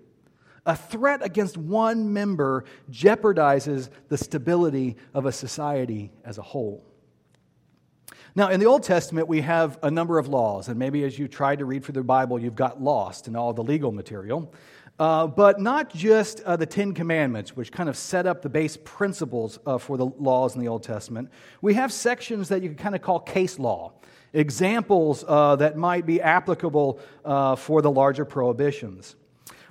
A 0.67 0.75
threat 0.77 1.25
against 1.25 1.57
one 1.57 2.13
member 2.13 2.65
jeopardizes 2.91 3.89
the 4.09 4.19
stability 4.19 4.97
of 5.15 5.27
a 5.27 5.33
society 5.33 6.11
as 6.25 6.39
a 6.39 6.43
whole. 6.43 6.85
Now, 8.35 8.49
in 8.49 8.61
the 8.61 8.67
Old 8.67 8.83
Testament, 8.83 9.27
we 9.27 9.41
have 9.41 9.79
a 9.83 9.91
number 9.91 10.19
of 10.19 10.29
laws, 10.29 10.69
and 10.69 10.79
maybe 10.79 11.05
as 11.05 11.19
you 11.19 11.29
tried 11.29 11.61
to 11.61 11.65
read 11.65 11.85
through 11.85 11.95
the 11.95 12.03
Bible, 12.03 12.39
you've 12.39 12.55
got 12.55 12.81
lost 12.81 13.27
in 13.27 13.37
all 13.37 13.53
the 13.53 13.63
legal 13.63 13.91
material. 13.93 14.53
Uh, 14.99 15.29
but 15.29 15.61
not 15.61 15.95
just 15.95 16.41
uh, 16.41 16.57
the 16.57 16.67
Ten 16.67 16.93
Commandments, 16.93 17.55
which 17.55 17.71
kind 17.71 17.89
of 17.89 17.97
set 17.97 18.27
up 18.27 18.43
the 18.43 18.49
base 18.49 18.77
principles 18.83 19.59
uh, 19.65 19.79
for 19.79 19.97
the 19.97 20.07
laws 20.07 20.57
in 20.57 20.61
the 20.61 20.67
Old 20.67 20.83
Testament. 20.83 21.31
We 21.63 21.75
have 21.75 21.93
sections 21.93 22.49
that 22.49 22.63
you 22.63 22.69
can 22.69 22.77
kind 22.77 22.95
of 22.97 23.03
call 23.03 23.21
case 23.21 23.61
law, 23.61 23.93
examples 24.33 25.25
uh, 25.27 25.55
that 25.57 25.77
might 25.77 26.05
be 26.05 26.21
applicable 26.21 27.01
uh, 27.25 27.55
for 27.55 27.81
the 27.81 27.91
larger 27.91 28.25
prohibitions. 28.25 29.15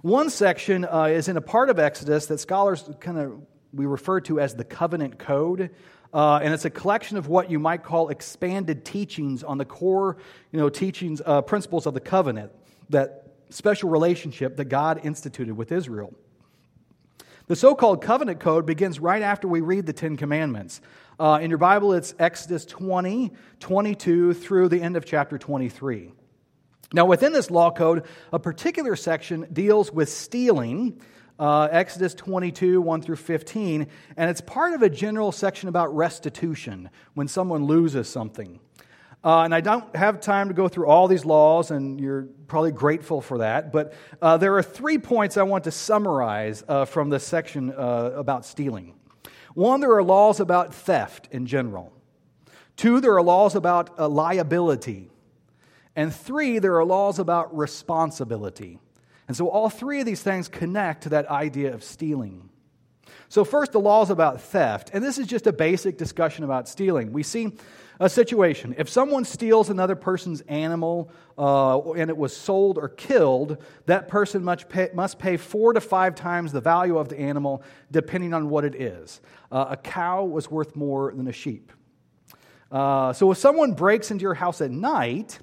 One 0.02 0.30
section 0.30 0.86
uh, 0.86 1.06
is 1.06 1.28
in 1.28 1.36
a 1.36 1.42
part 1.42 1.70
of 1.70 1.78
Exodus 1.78 2.28
that 2.28 2.40
scholars 2.40 2.90
kind 3.02 3.18
of 3.18 3.42
we 3.74 3.86
refer 3.86 4.22
to 4.22 4.40
as 4.40 4.56
the 4.56 4.64
covenant 4.64 5.20
code. 5.20 5.72
Uh, 6.14 6.40
and 6.42 6.54
it's 6.54 6.66
a 6.66 6.70
collection 6.70 7.18
of 7.18 7.28
what 7.28 7.52
you 7.52 7.60
might 7.60 7.84
call 7.84 8.10
expanded 8.10 8.86
teachings 8.86 9.44
on 9.44 9.58
the 9.58 9.66
core 9.66 10.18
you 10.52 10.60
know, 10.60 10.70
teachings, 10.70 11.22
uh, 11.26 11.42
principles 11.42 11.86
of 11.86 11.94
the 11.94 12.00
covenant, 12.00 12.52
that 12.90 13.34
special 13.50 13.90
relationship 13.90 14.58
that 14.58 14.66
God 14.66 15.02
instituted 15.04 15.56
with 15.56 15.72
Israel. 15.72 16.14
The 17.48 17.56
so 17.56 17.76
called 17.76 18.02
covenant 18.02 18.42
code 18.42 18.66
begins 18.66 19.00
right 19.00 19.22
after 19.22 19.48
we 19.48 19.62
read 19.62 19.86
the 19.86 19.94
Ten 19.94 20.18
Commandments. 20.18 20.82
Uh, 21.18 21.40
in 21.42 21.50
your 21.50 21.58
Bible, 21.58 21.94
it's 21.94 22.14
Exodus 22.20 22.66
20, 22.66 23.32
22 23.62 24.34
through 24.34 24.68
the 24.68 24.82
end 24.82 24.98
of 24.98 25.06
chapter 25.06 25.38
23. 25.38 26.12
Now, 26.94 27.06
within 27.06 27.34
this 27.34 27.50
law 27.50 27.72
code, 27.72 28.06
a 28.32 28.40
particular 28.40 28.96
section 28.96 29.48
deals 29.52 29.92
with 29.92 30.10
stealing, 30.10 31.02
uh, 31.40 31.68
Exodus 31.72 32.14
22, 32.14 32.82
1 32.82 33.02
through 33.02 33.16
15, 33.16 33.88
and 34.16 34.30
it's 34.30 34.42
part 34.42 34.74
of 34.74 34.82
a 34.82 34.90
general 34.90 35.32
section 35.32 35.70
about 35.70 35.96
restitution 35.96 36.90
when 37.14 37.28
someone 37.28 37.66
loses 37.66 38.10
something. 38.10 38.60
Uh, 39.24 39.42
and 39.42 39.54
I 39.54 39.62
don't 39.62 39.96
have 39.96 40.22
time 40.22 40.48
to 40.48 40.54
go 40.54 40.68
through 40.68 40.88
all 40.88 41.08
these 41.08 41.26
laws, 41.26 41.72
and 41.72 42.00
you're 42.00 42.28
probably 42.48 42.72
grateful 42.72 43.20
for 43.22 43.40
that. 43.40 43.72
But 43.72 43.94
uh, 44.22 44.38
there 44.38 44.56
are 44.56 44.64
three 44.64 44.98
points 44.98 45.38
I 45.38 45.44
want 45.44 45.64
to 45.66 45.72
summarize 45.72 46.64
uh, 46.68 46.86
from 46.86 47.10
this 47.10 47.24
section 47.24 47.72
uh, 47.72 48.12
about 48.16 48.46
stealing. 48.46 48.94
One, 49.54 49.80
there 49.80 49.92
are 49.94 50.04
laws 50.04 50.40
about 50.40 50.74
theft 50.74 51.28
in 51.32 51.48
general. 51.48 51.92
Two, 52.76 53.02
there 53.02 53.16
are 53.16 53.24
laws 53.24 53.56
about 53.56 54.00
uh, 54.00 54.08
liability. 54.08 55.10
And 55.96 56.14
three, 56.14 56.60
there 56.60 56.78
are 56.78 56.86
laws 56.86 57.18
about 57.18 57.58
responsibility. 57.58 58.80
And 59.28 59.36
so 59.36 59.50
all 59.50 59.70
three 59.70 60.00
of 60.00 60.06
these 60.06 60.22
things 60.22 60.48
connect 60.48 61.04
to 61.04 61.10
that 61.10 61.30
idea 61.30 61.74
of 61.74 61.84
stealing. 61.84 62.50
So, 63.30 63.44
first, 63.44 63.74
the 63.74 63.80
laws 63.80 64.10
about 64.10 64.40
theft. 64.42 64.92
And 64.94 65.04
this 65.04 65.18
is 65.18 65.28
just 65.28 65.48
a 65.48 65.54
basic 65.54 65.98
discussion 65.98 66.46
about 66.46 66.70
stealing. 66.70 67.12
We 67.12 67.24
see 67.24 67.52
a 68.00 68.10
situation. 68.10 68.76
If 68.78 68.90
someone 68.90 69.26
steals 69.26 69.70
another 69.70 69.96
person's 69.96 70.42
animal 70.42 71.12
uh, 71.38 71.92
and 71.94 72.10
it 72.10 72.18
was 72.18 72.36
sold 72.36 72.78
or 72.78 72.90
killed, 72.90 73.58
that 73.86 74.08
person 74.08 74.44
must 74.44 74.70
pay, 74.70 74.90
must 74.94 75.20
pay 75.20 75.36
four 75.36 75.74
to 75.74 75.82
five 75.82 76.16
times 76.16 76.52
the 76.52 76.62
value 76.62 76.98
of 76.98 77.10
the 77.10 77.20
animal, 77.20 77.64
depending 77.92 78.34
on 78.34 78.50
what 78.50 78.64
it 78.64 78.76
is. 78.76 79.20
Uh, 79.52 79.66
a 79.70 79.78
cow 79.78 80.24
was 80.24 80.50
worth 80.50 80.76
more 80.76 81.12
than 81.14 81.28
a 81.28 81.34
sheep. 81.34 81.72
Uh, 82.72 83.14
so 83.14 83.32
if 83.32 83.38
someone 83.38 83.74
breaks 83.74 84.12
into 84.12 84.24
your 84.24 84.36
house 84.36 84.62
at 84.62 84.72
night, 84.72 85.40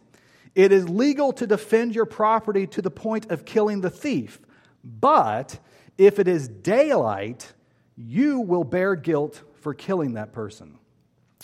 it 0.55 0.73
is 0.73 0.89
legal 0.89 1.33
to 1.35 1.47
defend 1.47 1.95
your 1.95 2.07
property 2.07 2.67
to 2.69 2.83
the 2.83 2.91
point 2.91 3.31
of 3.31 3.45
killing 3.45 3.81
the 3.81 3.91
thief. 3.91 4.41
But 4.85 5.59
if 5.99 6.19
it 6.19 6.29
is 6.29 6.49
daylight, 6.49 7.53
you 7.97 8.41
will 8.41 8.65
bear 8.65 8.95
guilt 8.95 9.43
for 9.61 9.75
killing 9.75 10.15
that 10.15 10.33
person. 10.33 10.79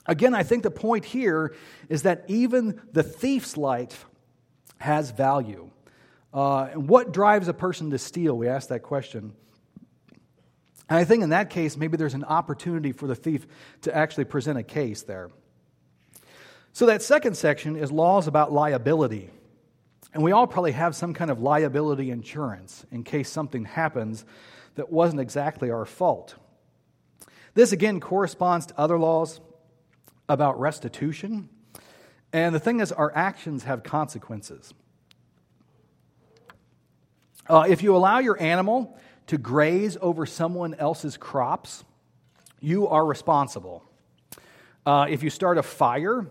Again, 0.06 0.34
I 0.34 0.42
think 0.42 0.62
the 0.62 0.70
point 0.70 1.04
here 1.04 1.54
is 1.88 2.02
that 2.02 2.24
even 2.28 2.80
the 2.92 3.02
thief's 3.02 3.56
life 3.56 4.06
has 4.78 5.10
value. 5.10 5.70
Uh, 6.32 6.64
and 6.72 6.88
what 6.88 7.12
drives 7.12 7.48
a 7.48 7.54
person 7.54 7.90
to 7.90 7.98
steal? 7.98 8.36
We 8.36 8.48
ask 8.48 8.68
that 8.68 8.82
question. 8.82 9.32
And 10.88 10.98
I 10.98 11.04
think 11.04 11.22
in 11.22 11.30
that 11.30 11.50
case, 11.50 11.76
maybe 11.76 11.96
there's 11.96 12.14
an 12.14 12.24
opportunity 12.24 12.92
for 12.92 13.06
the 13.06 13.14
thief 13.14 13.46
to 13.82 13.94
actually 13.94 14.24
present 14.24 14.58
a 14.58 14.62
case 14.62 15.02
there. 15.02 15.30
So, 16.72 16.86
that 16.86 17.02
second 17.02 17.36
section 17.36 17.76
is 17.76 17.90
laws 17.90 18.26
about 18.26 18.52
liability. 18.52 19.30
And 20.12 20.22
we 20.22 20.32
all 20.32 20.46
probably 20.46 20.72
have 20.72 20.96
some 20.96 21.14
kind 21.14 21.30
of 21.30 21.40
liability 21.40 22.10
insurance 22.10 22.84
in 22.90 23.04
case 23.04 23.28
something 23.28 23.64
happens 23.64 24.24
that 24.74 24.90
wasn't 24.90 25.20
exactly 25.20 25.70
our 25.70 25.84
fault. 25.84 26.34
This 27.54 27.72
again 27.72 28.00
corresponds 28.00 28.66
to 28.66 28.78
other 28.78 28.98
laws 28.98 29.40
about 30.28 30.60
restitution. 30.60 31.48
And 32.32 32.54
the 32.54 32.60
thing 32.60 32.80
is, 32.80 32.92
our 32.92 33.14
actions 33.14 33.64
have 33.64 33.82
consequences. 33.82 34.72
Uh, 37.48 37.66
if 37.68 37.82
you 37.82 37.96
allow 37.96 38.20
your 38.20 38.40
animal 38.40 38.96
to 39.26 39.36
graze 39.36 39.96
over 40.00 40.26
someone 40.26 40.74
else's 40.74 41.16
crops, 41.16 41.84
you 42.60 42.86
are 42.86 43.04
responsible. 43.04 43.82
Uh, 44.86 45.06
if 45.08 45.22
you 45.22 45.30
start 45.30 45.58
a 45.58 45.62
fire 45.62 46.26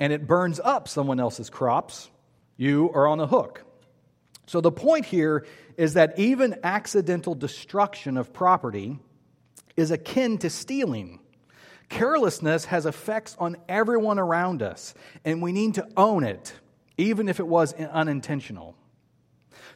and 0.00 0.12
it 0.12 0.26
burns 0.26 0.60
up 0.60 0.88
someone 0.88 1.20
else's 1.20 1.50
crops, 1.50 2.10
you 2.56 2.90
are 2.94 3.06
on 3.06 3.18
the 3.18 3.26
hook. 3.26 3.62
So 4.46 4.60
the 4.60 4.72
point 4.72 5.06
here 5.06 5.46
is 5.76 5.94
that 5.94 6.18
even 6.18 6.60
accidental 6.62 7.34
destruction 7.34 8.16
of 8.16 8.32
property 8.32 8.98
is 9.76 9.90
akin 9.90 10.38
to 10.38 10.50
stealing. 10.50 11.20
Carelessness 11.88 12.64
has 12.66 12.86
effects 12.86 13.36
on 13.38 13.56
everyone 13.68 14.18
around 14.18 14.62
us, 14.62 14.94
and 15.24 15.42
we 15.42 15.52
need 15.52 15.74
to 15.74 15.86
own 15.96 16.24
it, 16.24 16.52
even 16.96 17.28
if 17.28 17.40
it 17.40 17.46
was 17.46 17.74
unintentional. 17.74 18.76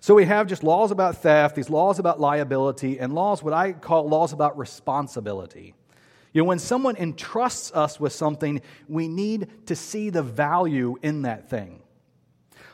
So 0.00 0.14
we 0.14 0.24
have 0.24 0.46
just 0.46 0.62
laws 0.62 0.90
about 0.90 1.18
theft, 1.18 1.56
these 1.56 1.68
laws 1.68 1.98
about 1.98 2.18
liability, 2.18 2.98
and 2.98 3.14
laws, 3.14 3.42
what 3.42 3.52
I 3.52 3.72
call 3.72 4.08
laws 4.08 4.32
about 4.32 4.56
responsibility. 4.56 5.74
You 6.32 6.42
know, 6.42 6.48
when 6.48 6.58
someone 6.58 6.96
entrusts 6.96 7.72
us 7.72 7.98
with 7.98 8.12
something, 8.12 8.60
we 8.88 9.08
need 9.08 9.66
to 9.66 9.74
see 9.74 10.10
the 10.10 10.22
value 10.22 10.96
in 11.02 11.22
that 11.22 11.50
thing. 11.50 11.82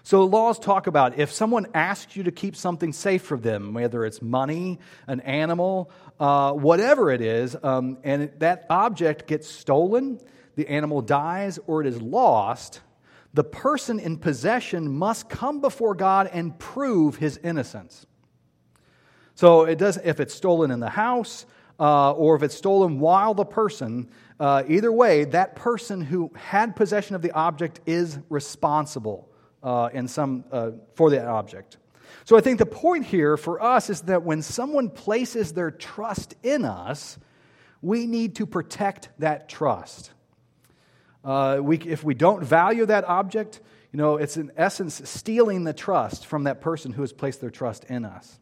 So, 0.02 0.24
laws 0.24 0.60
talk 0.60 0.86
about 0.86 1.18
if 1.18 1.32
someone 1.32 1.66
asks 1.74 2.14
you 2.14 2.22
to 2.24 2.30
keep 2.30 2.54
something 2.54 2.92
safe 2.92 3.22
for 3.22 3.36
them, 3.36 3.74
whether 3.74 4.04
it's 4.04 4.22
money, 4.22 4.78
an 5.08 5.18
animal, 5.22 5.90
uh, 6.20 6.52
whatever 6.52 7.10
it 7.10 7.20
is, 7.20 7.56
um, 7.60 7.98
and 8.04 8.30
that 8.38 8.66
object 8.70 9.26
gets 9.26 9.48
stolen, 9.48 10.20
the 10.54 10.68
animal 10.68 11.02
dies, 11.02 11.58
or 11.66 11.80
it 11.80 11.88
is 11.88 12.00
lost, 12.00 12.82
the 13.34 13.42
person 13.42 13.98
in 13.98 14.16
possession 14.16 14.96
must 14.96 15.28
come 15.28 15.60
before 15.60 15.96
God 15.96 16.30
and 16.32 16.56
prove 16.56 17.16
his 17.16 17.38
innocence. 17.38 18.06
So, 19.34 19.64
it 19.64 19.76
does, 19.76 19.98
if 20.04 20.20
it's 20.20 20.34
stolen 20.34 20.70
in 20.70 20.78
the 20.78 20.90
house, 20.90 21.46
uh, 21.78 22.12
or 22.12 22.36
if 22.36 22.42
it's 22.42 22.54
stolen 22.54 23.00
while 23.00 23.34
the 23.34 23.44
person, 23.44 24.08
uh, 24.40 24.62
either 24.68 24.90
way, 24.90 25.24
that 25.24 25.56
person 25.56 26.00
who 26.00 26.30
had 26.34 26.76
possession 26.76 27.14
of 27.14 27.22
the 27.22 27.32
object 27.32 27.80
is 27.86 28.18
responsible 28.28 29.28
uh, 29.62 29.88
in 29.92 30.08
some, 30.08 30.44
uh, 30.52 30.70
for 30.94 31.10
that 31.10 31.26
object. 31.26 31.78
So 32.24 32.36
I 32.36 32.40
think 32.40 32.58
the 32.58 32.66
point 32.66 33.04
here 33.04 33.36
for 33.36 33.62
us 33.62 33.90
is 33.90 34.02
that 34.02 34.22
when 34.22 34.42
someone 34.42 34.90
places 34.90 35.52
their 35.52 35.70
trust 35.70 36.34
in 36.42 36.64
us, 36.64 37.18
we 37.82 38.06
need 38.06 38.36
to 38.36 38.46
protect 38.46 39.10
that 39.18 39.48
trust. 39.48 40.10
Uh, 41.24 41.58
we, 41.60 41.78
if 41.78 42.02
we 42.04 42.14
don't 42.14 42.42
value 42.42 42.86
that 42.86 43.04
object, 43.04 43.60
you 43.92 43.98
know, 43.98 44.16
it's 44.16 44.36
in 44.36 44.52
essence 44.56 45.08
stealing 45.08 45.64
the 45.64 45.72
trust 45.72 46.26
from 46.26 46.44
that 46.44 46.60
person 46.60 46.92
who 46.92 47.02
has 47.02 47.12
placed 47.12 47.40
their 47.40 47.50
trust 47.50 47.84
in 47.84 48.04
us. 48.04 48.38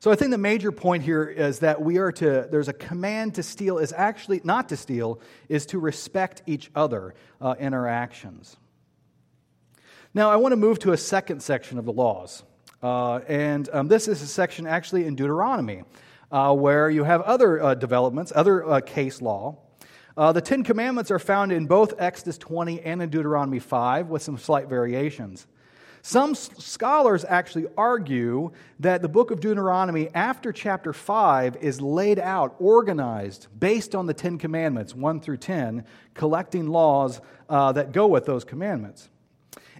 So 0.00 0.10
I 0.10 0.14
think 0.14 0.30
the 0.30 0.38
major 0.38 0.72
point 0.72 1.02
here 1.02 1.26
is 1.26 1.58
that 1.58 1.82
we 1.82 1.98
are 1.98 2.10
to, 2.10 2.48
there's 2.50 2.68
a 2.68 2.72
command 2.72 3.34
to 3.34 3.42
steal, 3.42 3.76
is 3.76 3.92
actually 3.92 4.40
not 4.44 4.70
to 4.70 4.76
steal, 4.78 5.20
is 5.50 5.66
to 5.66 5.78
respect 5.78 6.42
each 6.46 6.70
other 6.74 7.14
uh, 7.38 7.54
in 7.58 7.74
our 7.74 7.86
actions. 7.86 8.56
Now, 10.14 10.30
I 10.30 10.36
want 10.36 10.52
to 10.52 10.56
move 10.56 10.78
to 10.80 10.92
a 10.92 10.96
second 10.96 11.42
section 11.42 11.78
of 11.78 11.84
the 11.84 11.92
laws. 11.92 12.44
Uh, 12.82 13.16
and 13.28 13.68
um, 13.74 13.88
this 13.88 14.08
is 14.08 14.22
a 14.22 14.26
section 14.26 14.66
actually 14.66 15.04
in 15.04 15.16
Deuteronomy 15.16 15.82
uh, 16.32 16.54
where 16.54 16.88
you 16.88 17.04
have 17.04 17.20
other 17.20 17.62
uh, 17.62 17.74
developments, 17.74 18.32
other 18.34 18.66
uh, 18.66 18.80
case 18.80 19.20
law. 19.20 19.58
Uh, 20.16 20.32
the 20.32 20.40
Ten 20.40 20.64
Commandments 20.64 21.10
are 21.10 21.18
found 21.18 21.52
in 21.52 21.66
both 21.66 21.92
Exodus 21.98 22.38
20 22.38 22.80
and 22.80 23.02
in 23.02 23.10
Deuteronomy 23.10 23.58
5 23.58 24.08
with 24.08 24.22
some 24.22 24.38
slight 24.38 24.66
variations. 24.66 25.46
Some 26.02 26.34
scholars 26.34 27.24
actually 27.28 27.66
argue 27.76 28.52
that 28.78 29.02
the 29.02 29.08
book 29.08 29.30
of 29.30 29.40
Deuteronomy, 29.40 30.08
after 30.14 30.52
chapter 30.52 30.92
5, 30.92 31.56
is 31.56 31.80
laid 31.80 32.18
out, 32.18 32.56
organized, 32.58 33.48
based 33.58 33.94
on 33.94 34.06
the 34.06 34.14
Ten 34.14 34.38
Commandments, 34.38 34.94
1 34.94 35.20
through 35.20 35.36
10, 35.36 35.84
collecting 36.14 36.68
laws 36.68 37.20
uh, 37.48 37.72
that 37.72 37.92
go 37.92 38.06
with 38.06 38.24
those 38.24 38.44
commandments. 38.44 39.10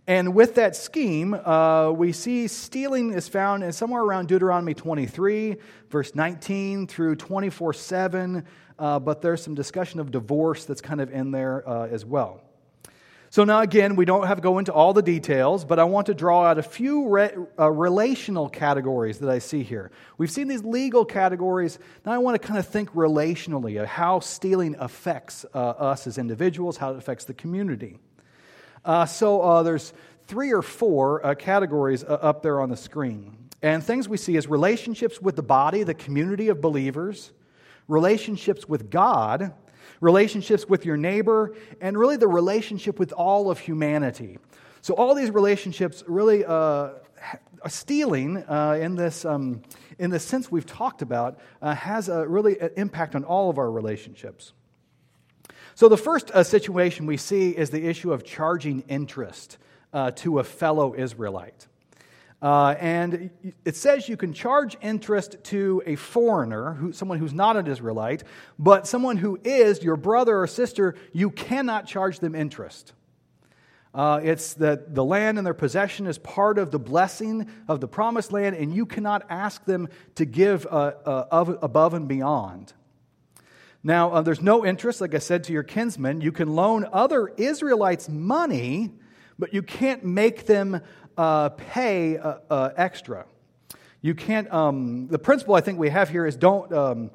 And 0.06 0.34
with 0.34 0.56
that 0.56 0.76
scheme, 0.76 1.34
uh, 1.34 1.90
we 1.90 2.12
see 2.12 2.48
stealing 2.48 3.12
is 3.12 3.28
found 3.28 3.62
in 3.62 3.72
somewhere 3.72 4.02
around 4.02 4.28
Deuteronomy 4.28 4.74
23, 4.74 5.56
verse 5.88 6.14
19 6.14 6.86
through 6.86 7.16
24 7.16 7.72
7. 7.72 8.44
Uh, 8.78 8.98
but 8.98 9.22
there's 9.22 9.42
some 9.42 9.54
discussion 9.54 10.00
of 10.00 10.10
divorce 10.10 10.64
that's 10.64 10.80
kind 10.80 11.00
of 11.00 11.12
in 11.12 11.30
there 11.30 11.68
uh, 11.68 11.86
as 11.86 12.04
well. 12.04 12.42
So 13.32 13.44
now, 13.44 13.60
again, 13.60 13.94
we 13.94 14.04
don't 14.04 14.26
have 14.26 14.38
to 14.38 14.42
go 14.42 14.58
into 14.58 14.72
all 14.72 14.92
the 14.92 15.02
details, 15.02 15.64
but 15.64 15.78
I 15.78 15.84
want 15.84 16.06
to 16.06 16.14
draw 16.14 16.46
out 16.46 16.58
a 16.58 16.64
few 16.64 17.06
re- 17.06 17.30
uh, 17.56 17.70
relational 17.70 18.48
categories 18.48 19.20
that 19.20 19.30
I 19.30 19.38
see 19.38 19.62
here. 19.62 19.92
We've 20.18 20.32
seen 20.32 20.48
these 20.48 20.64
legal 20.64 21.04
categories. 21.04 21.78
Now 22.04 22.10
I 22.10 22.18
want 22.18 22.42
to 22.42 22.44
kind 22.44 22.58
of 22.58 22.66
think 22.66 22.90
relationally 22.90 23.80
of 23.80 23.86
how 23.86 24.18
stealing 24.18 24.74
affects 24.80 25.46
uh, 25.54 25.58
us 25.58 26.08
as 26.08 26.18
individuals, 26.18 26.76
how 26.76 26.90
it 26.90 26.96
affects 26.96 27.24
the 27.24 27.34
community. 27.34 27.98
Uh, 28.84 29.06
so 29.06 29.40
uh, 29.42 29.62
there's 29.62 29.92
three 30.26 30.52
or 30.52 30.62
four 30.62 31.24
uh, 31.24 31.36
categories 31.36 32.02
uh, 32.02 32.14
up 32.14 32.42
there 32.42 32.60
on 32.60 32.68
the 32.68 32.76
screen. 32.76 33.36
And 33.62 33.84
things 33.84 34.08
we 34.08 34.16
see 34.16 34.34
is 34.34 34.48
relationships 34.48 35.22
with 35.22 35.36
the 35.36 35.42
body, 35.42 35.84
the 35.84 35.94
community 35.94 36.48
of 36.48 36.60
believers, 36.60 37.30
relationships 37.86 38.68
with 38.68 38.90
God, 38.90 39.52
relationships 40.00 40.68
with 40.68 40.84
your 40.84 40.96
neighbor, 40.96 41.54
and 41.80 41.98
really 41.98 42.16
the 42.16 42.28
relationship 42.28 42.98
with 42.98 43.12
all 43.12 43.50
of 43.50 43.58
humanity. 43.58 44.38
So, 44.82 44.94
all 44.94 45.14
these 45.14 45.30
relationships 45.30 46.02
really 46.06 46.44
uh, 46.44 46.90
stealing 47.68 48.38
uh, 48.38 48.78
in 48.80 48.94
this 48.94 49.24
um, 49.24 49.62
in 49.98 50.10
the 50.10 50.18
sense 50.18 50.50
we've 50.50 50.66
talked 50.66 51.02
about 51.02 51.38
uh, 51.60 51.74
has 51.74 52.08
a 52.08 52.26
really 52.26 52.58
an 52.58 52.70
impact 52.76 53.14
on 53.14 53.24
all 53.24 53.50
of 53.50 53.58
our 53.58 53.70
relationships. 53.70 54.52
So, 55.74 55.88
the 55.88 55.98
first 55.98 56.30
uh, 56.30 56.42
situation 56.42 57.06
we 57.06 57.16
see 57.16 57.50
is 57.50 57.70
the 57.70 57.86
issue 57.86 58.12
of 58.12 58.24
charging 58.24 58.80
interest 58.88 59.58
uh, 59.92 60.10
to 60.12 60.38
a 60.38 60.44
fellow 60.44 60.94
Israelite. 60.94 61.66
Uh, 62.42 62.74
and 62.80 63.30
it 63.66 63.76
says 63.76 64.08
you 64.08 64.16
can 64.16 64.32
charge 64.32 64.76
interest 64.80 65.36
to 65.44 65.82
a 65.84 65.94
foreigner, 65.96 66.72
who, 66.72 66.92
someone 66.92 67.18
who's 67.18 67.34
not 67.34 67.56
an 67.56 67.66
Israelite, 67.66 68.24
but 68.58 68.86
someone 68.86 69.18
who 69.18 69.38
is 69.44 69.82
your 69.82 69.96
brother 69.96 70.40
or 70.40 70.46
sister, 70.46 70.94
you 71.12 71.30
cannot 71.30 71.86
charge 71.86 72.18
them 72.18 72.34
interest. 72.34 72.94
Uh, 73.92 74.20
it's 74.22 74.54
that 74.54 74.94
the 74.94 75.04
land 75.04 75.36
and 75.36 75.46
their 75.46 75.52
possession 75.52 76.06
is 76.06 76.16
part 76.16 76.58
of 76.58 76.70
the 76.70 76.78
blessing 76.78 77.50
of 77.68 77.80
the 77.80 77.88
promised 77.88 78.32
land, 78.32 78.56
and 78.56 78.72
you 78.72 78.86
cannot 78.86 79.26
ask 79.28 79.64
them 79.64 79.88
to 80.14 80.24
give 80.24 80.66
uh, 80.66 80.92
uh 81.04 81.56
above 81.60 81.92
and 81.92 82.08
beyond. 82.08 82.72
Now, 83.82 84.12
uh, 84.12 84.22
there's 84.22 84.42
no 84.42 84.64
interest, 84.64 85.00
like 85.00 85.14
I 85.14 85.18
said, 85.18 85.44
to 85.44 85.52
your 85.52 85.62
kinsmen. 85.62 86.20
You 86.20 86.32
can 86.32 86.54
loan 86.54 86.86
other 86.92 87.28
Israelites 87.28 88.08
money, 88.08 88.92
but 89.38 89.54
you 89.54 89.62
can't 89.62 90.04
make 90.04 90.46
them 90.46 90.82
uh, 91.20 91.50
pay 91.50 92.16
uh, 92.16 92.36
uh, 92.48 92.70
extra. 92.78 93.26
You 94.00 94.14
can't, 94.14 94.50
um, 94.50 95.06
the 95.08 95.18
principle 95.18 95.54
I 95.54 95.60
think 95.60 95.78
we 95.78 95.90
have 95.90 96.08
here 96.08 96.24
is 96.24 96.34
don't, 96.34 96.72
um, 96.72 97.10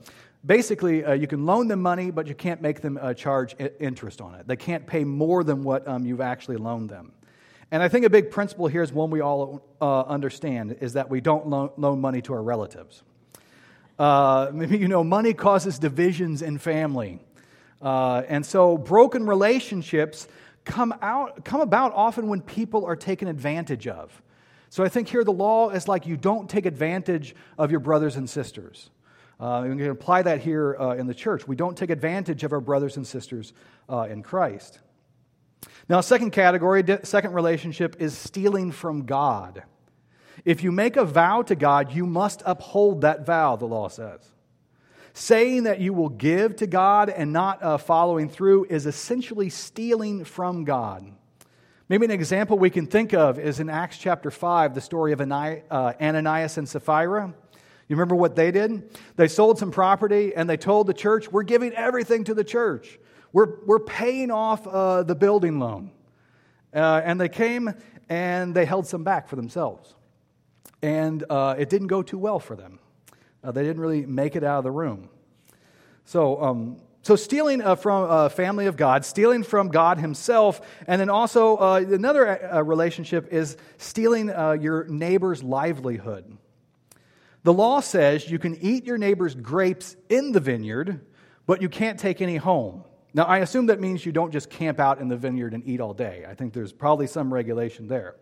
basically, 0.45 1.03
uh, 1.03 1.13
you 1.13 1.25
can 1.25 1.47
loan 1.47 1.67
them 1.67 1.81
money, 1.81 2.11
but 2.11 2.27
you 2.27 2.35
can't 2.35 2.61
make 2.61 2.81
them 2.81 2.99
uh, 3.01 3.15
charge 3.15 3.55
interest 3.79 4.21
on 4.21 4.35
it. 4.35 4.47
They 4.47 4.57
can't 4.57 4.85
pay 4.85 5.03
more 5.03 5.43
than 5.43 5.63
what 5.63 5.87
um, 5.87 6.05
you've 6.05 6.21
actually 6.21 6.57
loaned 6.57 6.91
them. 6.91 7.13
And 7.71 7.81
I 7.81 7.87
think 7.87 8.05
a 8.05 8.09
big 8.11 8.29
principle 8.29 8.67
here 8.67 8.83
is 8.83 8.93
one 8.93 9.09
we 9.09 9.21
all 9.21 9.65
uh, 9.81 10.01
understand 10.01 10.77
is 10.81 10.93
that 10.93 11.09
we 11.09 11.19
don't 11.19 11.47
loan, 11.47 11.71
loan 11.75 11.99
money 11.99 12.21
to 12.21 12.33
our 12.33 12.43
relatives. 12.43 13.01
maybe 13.97 14.77
you 14.77 14.87
know, 14.87 15.03
money 15.03 15.33
causes 15.33 15.79
divisions 15.79 16.43
in 16.43 16.59
family. 16.59 17.19
and 17.81 18.45
so 18.45 18.77
broken 18.77 19.25
relationships 19.25 20.27
come, 20.65 20.93
out, 21.01 21.45
come 21.45 21.61
about 21.61 21.93
often 21.93 22.27
when 22.27 22.41
people 22.41 22.85
are 22.85 22.95
taken 22.95 23.27
advantage 23.27 23.87
of. 23.87 24.21
So 24.69 24.83
I 24.83 24.89
think 24.89 25.07
here 25.07 25.23
the 25.23 25.31
law 25.31 25.69
is 25.69 25.87
like 25.87 26.05
you 26.05 26.17
don't 26.17 26.49
take 26.49 26.65
advantage 26.65 27.35
of 27.57 27.71
your 27.71 27.79
brothers 27.79 28.17
and 28.17 28.29
sisters. 28.29 28.89
Uh, 29.39 29.61
and 29.61 29.75
we 29.75 29.81
can 29.83 29.91
apply 29.91 30.23
that 30.23 30.41
here 30.41 30.75
uh, 30.79 30.95
in 30.95 31.07
the 31.07 31.13
church. 31.13 31.47
We 31.47 31.55
don't 31.55 31.77
take 31.77 31.89
advantage 31.89 32.43
of 32.43 32.51
our 32.51 32.59
brothers 32.59 32.97
and 32.97 33.05
sisters 33.05 33.53
uh, 33.89 34.07
in 34.09 34.23
Christ. 34.23 34.79
Now, 35.87 36.01
second 36.01 36.31
category, 36.31 36.83
second 37.03 37.33
relationship 37.33 37.97
is 37.99 38.17
stealing 38.17 38.71
from 38.71 39.05
God. 39.05 39.63
If 40.43 40.63
you 40.63 40.71
make 40.71 40.97
a 40.97 41.05
vow 41.05 41.41
to 41.43 41.55
God, 41.55 41.93
you 41.93 42.05
must 42.05 42.43
uphold 42.45 43.01
that 43.01 43.25
vow, 43.25 43.55
the 43.55 43.65
law 43.65 43.87
says. 43.87 44.19
Saying 45.17 45.63
that 45.63 45.79
you 45.79 45.93
will 45.93 46.09
give 46.09 46.57
to 46.57 46.67
God 46.67 47.09
and 47.09 47.31
not 47.31 47.63
uh, 47.63 47.77
following 47.77 48.27
through 48.27 48.65
is 48.65 48.85
essentially 48.85 49.49
stealing 49.49 50.25
from 50.25 50.65
God. 50.65 51.09
Maybe 51.87 52.03
an 52.03 52.11
example 52.11 52.59
we 52.59 52.69
can 52.69 52.85
think 52.85 53.13
of 53.13 53.39
is 53.39 53.61
in 53.61 53.69
Acts 53.69 53.97
chapter 53.97 54.29
5, 54.29 54.75
the 54.75 54.81
story 54.81 55.13
of 55.13 55.21
uh, 55.21 55.93
Ananias 56.01 56.57
and 56.57 56.67
Sapphira. 56.67 57.33
You 57.87 57.95
remember 57.95 58.15
what 58.15 58.35
they 58.35 58.51
did? 58.51 58.89
They 59.15 59.29
sold 59.29 59.57
some 59.57 59.71
property 59.71 60.35
and 60.35 60.49
they 60.49 60.57
told 60.57 60.85
the 60.85 60.93
church, 60.93 61.31
We're 61.31 61.43
giving 61.43 61.71
everything 61.71 62.25
to 62.25 62.33
the 62.33 62.43
church. 62.43 62.99
We're, 63.31 63.61
we're 63.65 63.79
paying 63.79 64.31
off 64.31 64.67
uh, 64.67 65.03
the 65.03 65.15
building 65.15 65.59
loan. 65.59 65.91
Uh, 66.73 67.01
and 67.05 67.21
they 67.21 67.29
came 67.29 67.73
and 68.09 68.53
they 68.53 68.65
held 68.65 68.85
some 68.85 69.05
back 69.05 69.29
for 69.29 69.37
themselves. 69.37 69.95
And 70.81 71.23
uh, 71.29 71.55
it 71.57 71.69
didn't 71.69 71.87
go 71.87 72.03
too 72.03 72.17
well 72.17 72.39
for 72.39 72.57
them. 72.57 72.79
Uh, 73.45 73.51
they 73.51 73.63
didn't 73.63 73.81
really 73.81 74.05
make 74.05 74.35
it 74.35 74.43
out 74.43 74.57
of 74.57 74.63
the 74.63 74.71
room. 74.71 75.07
So, 76.05 76.41
um, 76.41 76.77
so 77.03 77.15
stealing 77.15 77.61
uh, 77.61 77.75
from 77.75 78.09
a 78.09 78.29
family 78.31 78.65
of 78.65 78.77
God, 78.77 79.05
stealing 79.05 79.43
from 79.43 79.67
God 79.69 79.99
Himself, 79.99 80.59
and 80.87 80.99
then 80.99 81.09
also 81.09 81.57
uh, 81.57 81.75
another 81.87 82.51
uh, 82.51 82.63
relationship 82.63 83.31
is 83.31 83.57
stealing 83.77 84.31
uh, 84.31 84.53
your 84.53 84.85
neighbor's 84.85 85.43
livelihood. 85.43 86.37
The 87.43 87.53
law 87.53 87.79
says 87.79 88.29
you 88.29 88.39
can 88.39 88.57
eat 88.59 88.85
your 88.85 88.97
neighbor's 88.97 89.35
grapes 89.35 89.95
in 90.09 90.31
the 90.31 90.39
vineyard, 90.39 91.05
but 91.45 91.61
you 91.61 91.69
can't 91.69 91.99
take 91.99 92.21
any 92.21 92.37
home. 92.37 92.83
Now, 93.13 93.25
I 93.25 93.37
assume 93.37 93.67
that 93.67 93.79
means 93.79 94.03
you 94.03 94.11
don't 94.11 94.31
just 94.31 94.49
camp 94.49 94.79
out 94.79 94.99
in 94.99 95.07
the 95.07 95.15
vineyard 95.15 95.53
and 95.53 95.65
eat 95.67 95.79
all 95.79 95.93
day. 95.93 96.25
I 96.27 96.33
think 96.33 96.53
there's 96.53 96.73
probably 96.73 97.05
some 97.05 97.31
regulation 97.31 97.87
there. 97.87 98.15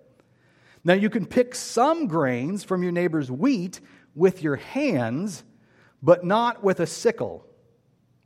Now, 0.84 0.94
you 0.94 1.10
can 1.10 1.26
pick 1.26 1.56
some 1.56 2.08
grains 2.08 2.66
from 2.66 2.84
your 2.84 2.92
neighbor's 2.92 3.32
wheat 3.32 3.80
with 4.16 4.44
your 4.44 4.56
hands, 4.56 5.44
but 6.02 6.24
not 6.24 6.64
with 6.64 6.80
a 6.80 6.88
sickle. 6.88 7.46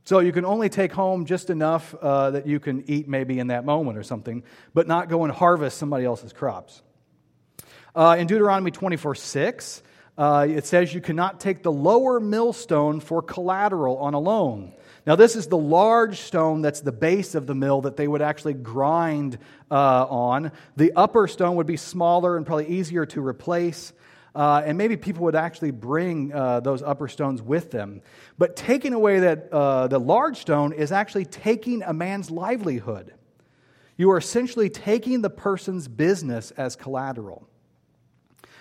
So 0.04 0.20
you 0.20 0.32
can 0.32 0.46
only 0.46 0.70
take 0.70 0.94
home 0.94 1.26
just 1.26 1.50
enough 1.50 1.94
uh, 1.96 2.32
that 2.32 2.48
you 2.48 2.60
can 2.60 2.90
eat 2.90 3.10
maybe 3.10 3.40
in 3.40 3.48
that 3.48 3.66
moment 3.66 3.98
or 3.98 4.04
something, 4.04 4.44
but 4.74 4.88
not 4.88 5.10
go 5.10 5.26
and 5.26 5.34
harvest 5.34 5.78
somebody 5.78 6.06
else's 6.06 6.32
crops. 6.32 6.82
Uh, 7.94 8.16
in 8.18 8.28
Deuteronomy 8.28 8.72
24 8.72 9.16
6, 9.16 9.84
uh, 10.18 10.48
it 10.50 10.66
says 10.66 10.94
you 10.94 11.02
cannot 11.02 11.40
take 11.40 11.62
the 11.62 11.72
lower 11.72 12.20
millstone 12.20 13.00
for 13.00 13.22
collateral 13.22 13.98
on 13.98 14.14
a 14.14 14.20
loan. 14.20 14.74
Now, 15.06 15.16
this 15.16 15.36
is 15.36 15.48
the 15.48 15.58
large 15.58 16.20
stone 16.20 16.62
that's 16.62 16.82
the 16.82 16.92
base 16.92 17.34
of 17.34 17.48
the 17.48 17.56
mill 17.56 17.82
that 17.82 17.96
they 17.96 18.08
would 18.08 18.22
actually 18.22 18.56
grind 18.56 19.38
uh, 19.72 20.06
on. 20.06 20.52
The 20.76 20.94
upper 20.96 21.28
stone 21.28 21.56
would 21.56 21.68
be 21.68 21.78
smaller 21.78 22.36
and 22.36 22.46
probably 22.46 22.68
easier 22.68 23.06
to 23.08 23.26
replace. 23.26 23.94
Uh, 24.38 24.62
and 24.64 24.78
maybe 24.78 24.96
people 24.96 25.24
would 25.24 25.36
actually 25.36 25.72
bring 25.72 26.32
uh, 26.32 26.60
those 26.60 26.84
upper 26.84 27.08
stones 27.08 27.42
with 27.42 27.72
them. 27.72 28.04
But 28.38 28.56
taking 28.56 28.94
away 28.94 29.22
that, 29.22 29.52
uh, 29.52 29.88
the 29.88 29.98
large 29.98 30.38
stone 30.38 30.74
is 30.74 30.92
actually 30.92 31.26
taking 31.26 31.82
a 31.82 31.92
man's 31.92 32.30
livelihood. 32.30 33.16
You 33.98 34.12
are 34.12 34.18
essentially 34.20 34.70
taking 34.70 35.22
the 35.22 35.32
person's 35.32 35.88
business 35.88 36.52
as 36.52 36.76
collateral. 36.76 37.48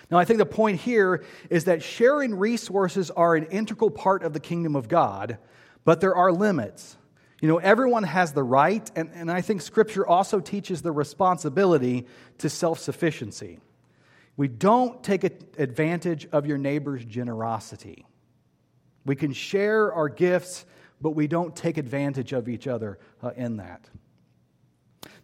Now, 0.09 0.17
I 0.17 0.25
think 0.25 0.39
the 0.39 0.47
point 0.47 0.79
here 0.79 1.23
is 1.51 1.65
that 1.65 1.83
sharing 1.83 2.33
resources 2.33 3.11
are 3.11 3.35
an 3.35 3.45
integral 3.45 3.91
part 3.91 4.23
of 4.23 4.33
the 4.33 4.39
kingdom 4.39 4.75
of 4.75 4.87
God, 4.87 5.37
but 5.85 6.01
there 6.01 6.15
are 6.15 6.31
limits. 6.31 6.97
You 7.39 7.49
know, 7.49 7.57
everyone 7.57 8.01
has 8.01 8.33
the 8.33 8.41
right, 8.41 8.89
and, 8.95 9.11
and 9.13 9.29
I 9.29 9.41
think 9.41 9.61
Scripture 9.61 10.07
also 10.07 10.39
teaches 10.39 10.81
the 10.81 10.91
responsibility 10.91 12.07
to 12.39 12.49
self 12.49 12.79
sufficiency. 12.79 13.59
We 14.37 14.47
don't 14.47 15.03
take 15.03 15.23
advantage 15.23 16.27
of 16.31 16.45
your 16.45 16.59
neighbor's 16.59 17.03
generosity. 17.03 18.05
We 19.03 19.15
can 19.15 19.33
share 19.33 19.91
our 19.91 20.09
gifts, 20.09 20.65
but 21.01 21.11
we 21.11 21.27
don't 21.27 21.55
take 21.55 21.77
advantage 21.77 22.33
of 22.33 22.47
each 22.47 22.67
other 22.67 22.99
uh, 23.23 23.31
in 23.35 23.57
that. 23.57 23.89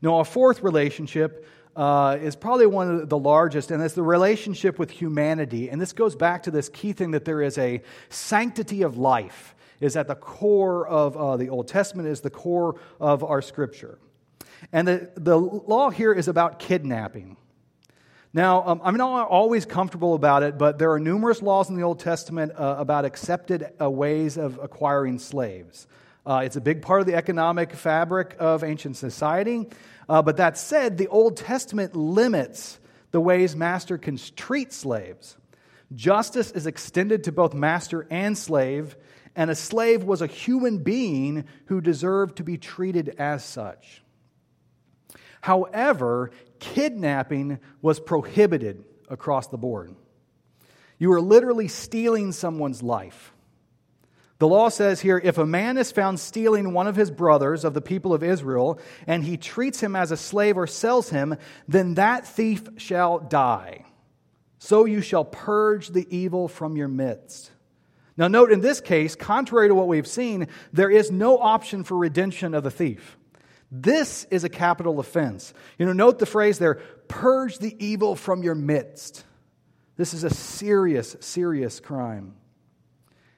Now, 0.02 0.19
a 0.19 0.26
fourth 0.26 0.63
relationship 0.63 1.45
uh, 1.76 2.17
is 2.21 2.36
probably 2.36 2.65
one 2.65 3.02
of 3.02 3.10
the 3.10 3.17
largest, 3.17 3.71
and 3.71 3.82
it's 3.84 3.93
the 3.93 4.04
relationship 4.04 4.80
with 4.80 4.89
humanity. 4.89 5.69
And 5.69 5.80
this 5.80 5.93
goes 5.93 6.15
back 6.15 6.43
to 6.43 6.52
this 6.52 6.69
key 6.69 6.93
thing 6.93 7.12
that 7.12 7.23
there 7.23 7.41
is 7.41 7.58
a 7.58 7.82
sanctity 8.10 8.82
of 8.82 8.97
life, 8.97 9.56
is 9.80 9.95
at 9.95 10.08
the 10.08 10.15
core 10.15 10.88
of 10.88 11.15
uh, 11.17 11.38
the 11.38 11.49
Old 11.49 11.67
Testament, 11.67 12.08
is 12.08 12.21
the 12.21 12.30
core 12.30 12.80
of 12.99 13.23
our 13.23 13.41
scripture. 13.41 13.99
And 14.71 14.88
the, 14.88 15.12
the 15.15 15.38
law 15.38 15.89
here 15.89 16.13
is 16.13 16.28
about 16.28 16.58
kidnapping. 16.58 17.38
Now, 18.36 18.63
um, 18.65 18.82
I'm 18.84 18.98
not 18.98 19.28
always 19.28 19.63
comfortable 19.63 20.15
about 20.15 20.41
it, 20.41 20.58
but 20.58 20.80
there 20.80 20.91
are 20.91 21.00
numerous 21.00 21.43
laws 21.43 21.69
in 21.69 21.76
the 21.76 21.84
Old 21.84 22.00
Testament 22.00 22.54
uh, 22.58 22.78
about 22.80 23.06
accepted 23.06 23.69
uh, 23.80 23.88
ways 23.91 24.38
of 24.38 24.60
acquiring 24.62 25.19
slaves. 25.19 25.86
Uh, 26.26 26.41
it's 26.43 26.56
a 26.56 26.62
big 26.62 26.82
part 26.82 27.02
of 27.02 27.06
the 27.06 27.13
economic 27.13 27.74
fabric 27.74 28.36
of 28.39 28.63
ancient 28.63 28.98
society. 28.98 29.67
Uh, 30.10 30.24
but 30.24 30.38
that 30.38 30.58
said, 30.58 30.98
the 30.98 31.10
Old 31.10 31.38
Testament 31.38 31.96
limits 31.96 32.80
the 33.12 33.22
ways 33.22 33.56
master 33.56 34.00
can 34.00 34.17
treat 34.36 34.74
slaves. 34.74 35.38
Justice 35.93 36.50
is 36.50 36.65
extended 36.65 37.26
to 37.26 37.32
both 37.32 37.54
master 37.54 38.08
and 38.10 38.36
slave, 38.36 38.96
and 39.36 39.52
a 39.52 39.56
slave 39.56 40.04
was 40.04 40.24
a 40.24 40.28
human 40.28 40.80
being 40.80 41.46
who 41.65 41.82
deserved 41.82 42.38
to 42.38 42.43
be 42.43 42.58
treated 42.58 43.10
as 43.19 43.46
such. 43.46 44.03
However, 45.44 46.32
kidnapping 46.60 47.60
was 47.82 48.00
prohibited 48.00 48.86
across 49.10 49.48
the 49.48 49.58
board. 49.58 49.94
You 50.98 51.12
are 51.12 51.20
literally 51.20 51.68
stealing 51.68 52.32
someone's 52.32 52.82
life. 52.82 53.34
The 54.40 54.48
law 54.48 54.70
says 54.70 55.02
here 55.02 55.20
if 55.22 55.38
a 55.38 55.46
man 55.46 55.78
is 55.78 55.92
found 55.92 56.22
stealing 56.22 56.72
one 56.72 56.88
of 56.88 56.96
his 56.96 57.12
brothers 57.12 57.66
of 57.66 57.74
the 57.74 57.82
people 57.82 58.14
of 58.14 58.24
Israel, 58.24 58.80
and 59.06 59.22
he 59.22 59.36
treats 59.36 59.82
him 59.82 59.98
as 59.98 60.12
a 60.12 60.18
slave 60.18 60.58
or 60.58 60.66
sells 60.66 61.10
him, 61.10 61.36
then 61.68 61.96
that 61.96 62.26
thief 62.26 62.64
shall 62.78 63.20
die. 63.20 63.84
So 64.60 64.86
you 64.86 65.02
shall 65.02 65.26
purge 65.26 65.90
the 65.90 66.08
evil 66.10 66.48
from 66.48 66.78
your 66.78 66.88
midst. 66.88 67.52
Now, 68.16 68.30
note 68.30 68.50
in 68.50 68.62
this 68.62 68.80
case, 68.80 69.14
contrary 69.14 69.68
to 69.68 69.76
what 69.76 69.90
we've 69.90 70.08
seen, 70.08 70.48
there 70.72 70.90
is 70.90 71.12
no 71.12 71.38
option 71.38 71.84
for 71.84 71.98
redemption 71.98 72.54
of 72.54 72.64
the 72.64 72.72
thief. 72.72 73.18
This 73.76 74.26
is 74.30 74.44
a 74.44 74.50
capital 74.50 75.00
offense. 75.00 75.52
You 75.80 75.88
know, 75.88 75.94
note 75.94 76.20
the 76.20 76.28
phrase 76.28 76.60
there 76.60 76.76
purge 77.08 77.58
the 77.58 77.76
evil 77.84 78.16
from 78.16 78.44
your 78.44 78.54
midst. 78.54 79.26
This 79.98 80.14
is 80.14 80.24
a 80.24 80.30
serious, 80.30 81.16
serious 81.22 81.80
crime. 81.80 82.36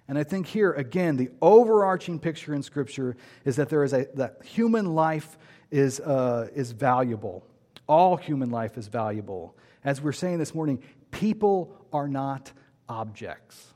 And 0.10 0.18
I 0.18 0.24
think 0.24 0.48
here, 0.48 0.74
again, 0.74 1.16
the 1.16 1.30
overarching 1.42 2.20
picture 2.20 2.54
in 2.54 2.64
Scripture 2.64 3.16
is 3.46 3.56
that 3.56 3.70
there 3.70 3.86
is 3.86 3.94
a 3.94 4.08
that 4.16 4.42
human 4.44 4.94
life 4.94 5.38
is, 5.72 6.02
uh, 6.02 6.50
is 6.54 6.74
valuable. 6.74 7.48
All 7.88 8.18
human 8.18 8.50
life 8.50 8.78
is 8.78 8.90
valuable. 8.90 9.56
As 9.86 10.02
we're 10.02 10.12
saying 10.12 10.40
this 10.40 10.54
morning, 10.54 10.84
people 11.12 11.74
are 11.94 12.10
not 12.10 12.52
objects. 12.90 13.74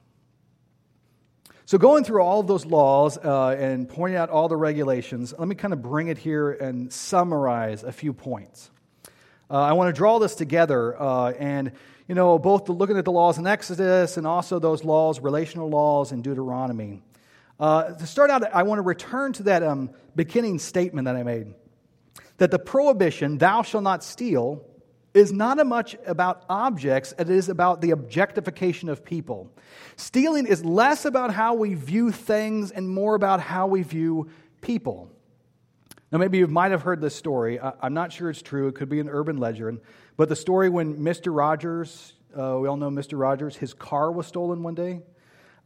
So, 1.69 1.77
going 1.77 2.03
through 2.03 2.23
all 2.23 2.39
of 2.39 2.47
those 2.47 2.65
laws 2.65 3.15
uh, 3.15 3.49
and 3.49 3.87
pointing 3.87 4.17
out 4.17 4.31
all 4.31 4.47
the 4.47 4.57
regulations, 4.57 5.35
let 5.37 5.47
me 5.47 5.53
kind 5.53 5.71
of 5.71 5.83
bring 5.83 6.07
it 6.07 6.17
here 6.17 6.49
and 6.49 6.91
summarize 6.91 7.83
a 7.83 7.91
few 7.91 8.11
points. 8.11 8.71
Uh, 9.51 9.59
I 9.59 9.73
want 9.73 9.93
to 9.93 9.93
draw 9.95 10.17
this 10.17 10.33
together 10.33 10.99
uh, 10.99 11.31
and 11.33 11.73
you 12.07 12.15
know, 12.15 12.39
both 12.39 12.69
looking 12.69 12.97
at 12.97 13.05
the 13.05 13.11
laws 13.11 13.37
in 13.37 13.45
Exodus 13.45 14.17
and 14.17 14.25
also 14.25 14.57
those 14.57 14.83
laws, 14.83 15.19
relational 15.19 15.69
laws 15.69 16.11
in 16.11 16.23
Deuteronomy. 16.23 17.03
Uh, 17.59 17.91
to 17.91 18.07
start 18.07 18.31
out, 18.31 18.51
I 18.51 18.63
want 18.63 18.79
to 18.79 18.83
return 18.83 19.33
to 19.33 19.43
that 19.43 19.61
um, 19.61 19.91
beginning 20.15 20.57
statement 20.57 21.05
that 21.05 21.17
I 21.17 21.21
made 21.21 21.53
that 22.37 22.49
the 22.49 22.57
prohibition, 22.57 23.37
thou 23.37 23.61
shalt 23.61 23.83
not 23.83 24.03
steal, 24.03 24.65
is 25.13 25.31
not 25.31 25.59
as 25.59 25.65
much 25.65 25.95
about 26.05 26.43
objects 26.49 27.11
as 27.13 27.29
it 27.29 27.35
is 27.35 27.49
about 27.49 27.81
the 27.81 27.91
objectification 27.91 28.89
of 28.89 29.03
people. 29.03 29.51
Stealing 29.95 30.45
is 30.45 30.63
less 30.63 31.05
about 31.05 31.33
how 31.33 31.53
we 31.53 31.73
view 31.73 32.11
things 32.11 32.71
and 32.71 32.89
more 32.89 33.15
about 33.15 33.39
how 33.39 33.67
we 33.67 33.81
view 33.81 34.29
people. 34.61 35.09
Now, 36.11 36.17
maybe 36.17 36.39
you 36.39 36.47
might 36.47 36.71
have 36.71 36.81
heard 36.81 37.01
this 37.01 37.15
story. 37.15 37.59
I'm 37.59 37.93
not 37.93 38.11
sure 38.11 38.29
it's 38.29 38.41
true. 38.41 38.67
It 38.67 38.75
could 38.75 38.89
be 38.89 38.99
an 38.99 39.09
urban 39.09 39.37
legend. 39.37 39.79
But 40.17 40.29
the 40.29 40.35
story 40.35 40.69
when 40.69 40.97
Mr. 40.97 41.35
Rogers, 41.35 42.13
uh, 42.37 42.57
we 42.59 42.67
all 42.67 42.77
know 42.77 42.89
Mr. 42.89 43.19
Rogers, 43.19 43.55
his 43.55 43.73
car 43.73 44.11
was 44.11 44.25
stolen 44.25 44.63
one 44.63 44.75
day. 44.75 45.01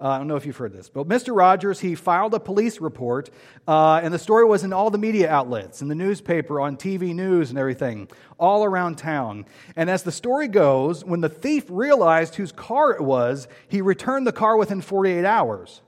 Uh, 0.01 0.10
I 0.10 0.17
don't 0.17 0.27
know 0.27 0.36
if 0.36 0.45
you've 0.45 0.58
heard 0.58 0.73
this, 0.73 0.89
but 0.89 1.08
Mr. 1.08 1.36
Rogers, 1.36 1.79
he 1.79 1.95
filed 1.95 2.34
a 2.34 2.39
police 2.39 2.82
report, 2.82 3.29
uh, 3.67 4.01
and 4.03 4.13
the 4.13 4.19
story 4.19 4.43
was 4.43 4.63
in 4.63 4.73
all 4.73 4.89
the 4.89 4.97
media 4.97 5.29
outlets, 5.29 5.82
in 5.82 5.88
the 5.88 5.95
newspaper, 5.95 6.60
on 6.60 6.77
TV 6.77 7.13
news, 7.13 7.49
and 7.49 7.60
everything, 7.60 8.10
all 8.39 8.65
around 8.65 8.97
town. 8.97 9.45
And 9.75 9.89
as 9.89 10.03
the 10.03 10.12
story 10.12 10.47
goes, 10.47 11.06
when 11.06 11.21
the 11.21 11.29
thief 11.29 11.65
realized 11.69 12.36
whose 12.36 12.51
car 12.51 12.91
it 12.91 13.01
was, 13.01 13.47
he 13.67 13.82
returned 13.82 14.27
the 14.27 14.34
car 14.34 14.58
within 14.58 14.82
48 14.82 15.25
hours. 15.25 15.82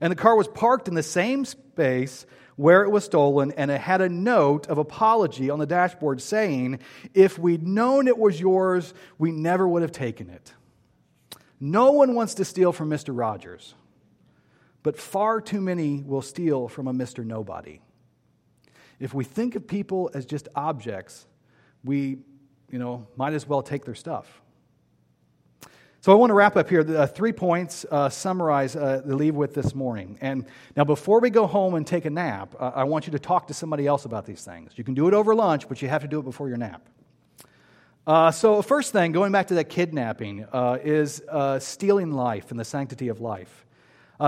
And 0.00 0.10
the 0.10 0.16
car 0.16 0.36
was 0.36 0.48
parked 0.48 0.88
in 0.88 0.94
the 0.94 1.02
same 1.02 1.44
space 1.44 2.26
where 2.56 2.82
it 2.82 2.90
was 2.90 3.04
stolen, 3.04 3.52
and 3.52 3.70
it 3.70 3.80
had 3.80 4.00
a 4.00 4.08
note 4.08 4.66
of 4.68 4.78
apology 4.78 5.50
on 5.50 5.58
the 5.58 5.66
dashboard 5.66 6.20
saying, 6.22 6.80
If 7.14 7.38
we'd 7.38 7.66
known 7.66 8.08
it 8.08 8.18
was 8.18 8.40
yours, 8.40 8.94
we 9.18 9.30
never 9.30 9.68
would 9.68 9.82
have 9.82 9.92
taken 9.92 10.30
it. 10.30 10.52
No 11.60 11.92
one 11.92 12.14
wants 12.14 12.34
to 12.34 12.44
steal 12.44 12.72
from 12.72 12.90
Mr. 12.90 13.16
Rogers, 13.16 13.74
but 14.82 14.96
far 14.96 15.40
too 15.40 15.60
many 15.60 16.02
will 16.02 16.22
steal 16.22 16.68
from 16.68 16.86
a 16.86 16.92
Mr. 16.92 17.24
Nobody. 17.24 17.80
If 19.00 19.14
we 19.14 19.24
think 19.24 19.56
of 19.56 19.66
people 19.66 20.10
as 20.14 20.26
just 20.26 20.48
objects, 20.54 21.26
we, 21.84 22.18
you 22.70 22.78
know, 22.78 23.06
might 23.16 23.32
as 23.32 23.46
well 23.46 23.62
take 23.62 23.84
their 23.84 23.94
stuff. 23.94 24.42
So 26.00 26.12
I 26.12 26.14
want 26.14 26.30
to 26.30 26.34
wrap 26.34 26.56
up 26.56 26.68
here. 26.68 26.84
Uh, 26.86 27.06
three 27.06 27.32
points 27.32 27.84
uh, 27.90 28.08
summarize 28.08 28.76
uh, 28.76 29.00
to 29.00 29.16
leave 29.16 29.34
with 29.34 29.54
this 29.54 29.74
morning. 29.74 30.18
And 30.20 30.46
now, 30.76 30.84
before 30.84 31.18
we 31.20 31.30
go 31.30 31.48
home 31.48 31.74
and 31.74 31.84
take 31.84 32.04
a 32.04 32.10
nap, 32.10 32.54
uh, 32.60 32.70
I 32.76 32.84
want 32.84 33.08
you 33.08 33.10
to 33.12 33.18
talk 33.18 33.48
to 33.48 33.54
somebody 33.54 33.88
else 33.88 34.04
about 34.04 34.24
these 34.24 34.44
things. 34.44 34.70
You 34.76 34.84
can 34.84 34.94
do 34.94 35.08
it 35.08 35.14
over 35.14 35.34
lunch, 35.34 35.68
but 35.68 35.82
you 35.82 35.88
have 35.88 36.02
to 36.02 36.08
do 36.08 36.20
it 36.20 36.22
before 36.22 36.48
your 36.48 36.58
nap. 36.58 36.88
Uh, 38.06 38.30
so, 38.30 38.62
first 38.62 38.92
thing, 38.92 39.10
going 39.10 39.32
back 39.32 39.48
to 39.48 39.54
that 39.54 39.68
kidnapping, 39.68 40.46
uh, 40.52 40.78
is 40.80 41.20
stealing 41.58 42.12
life 42.12 42.52
and 42.52 42.60
the 42.60 42.64
sanctity 42.64 43.08
of 43.08 43.20
life. 43.20 43.66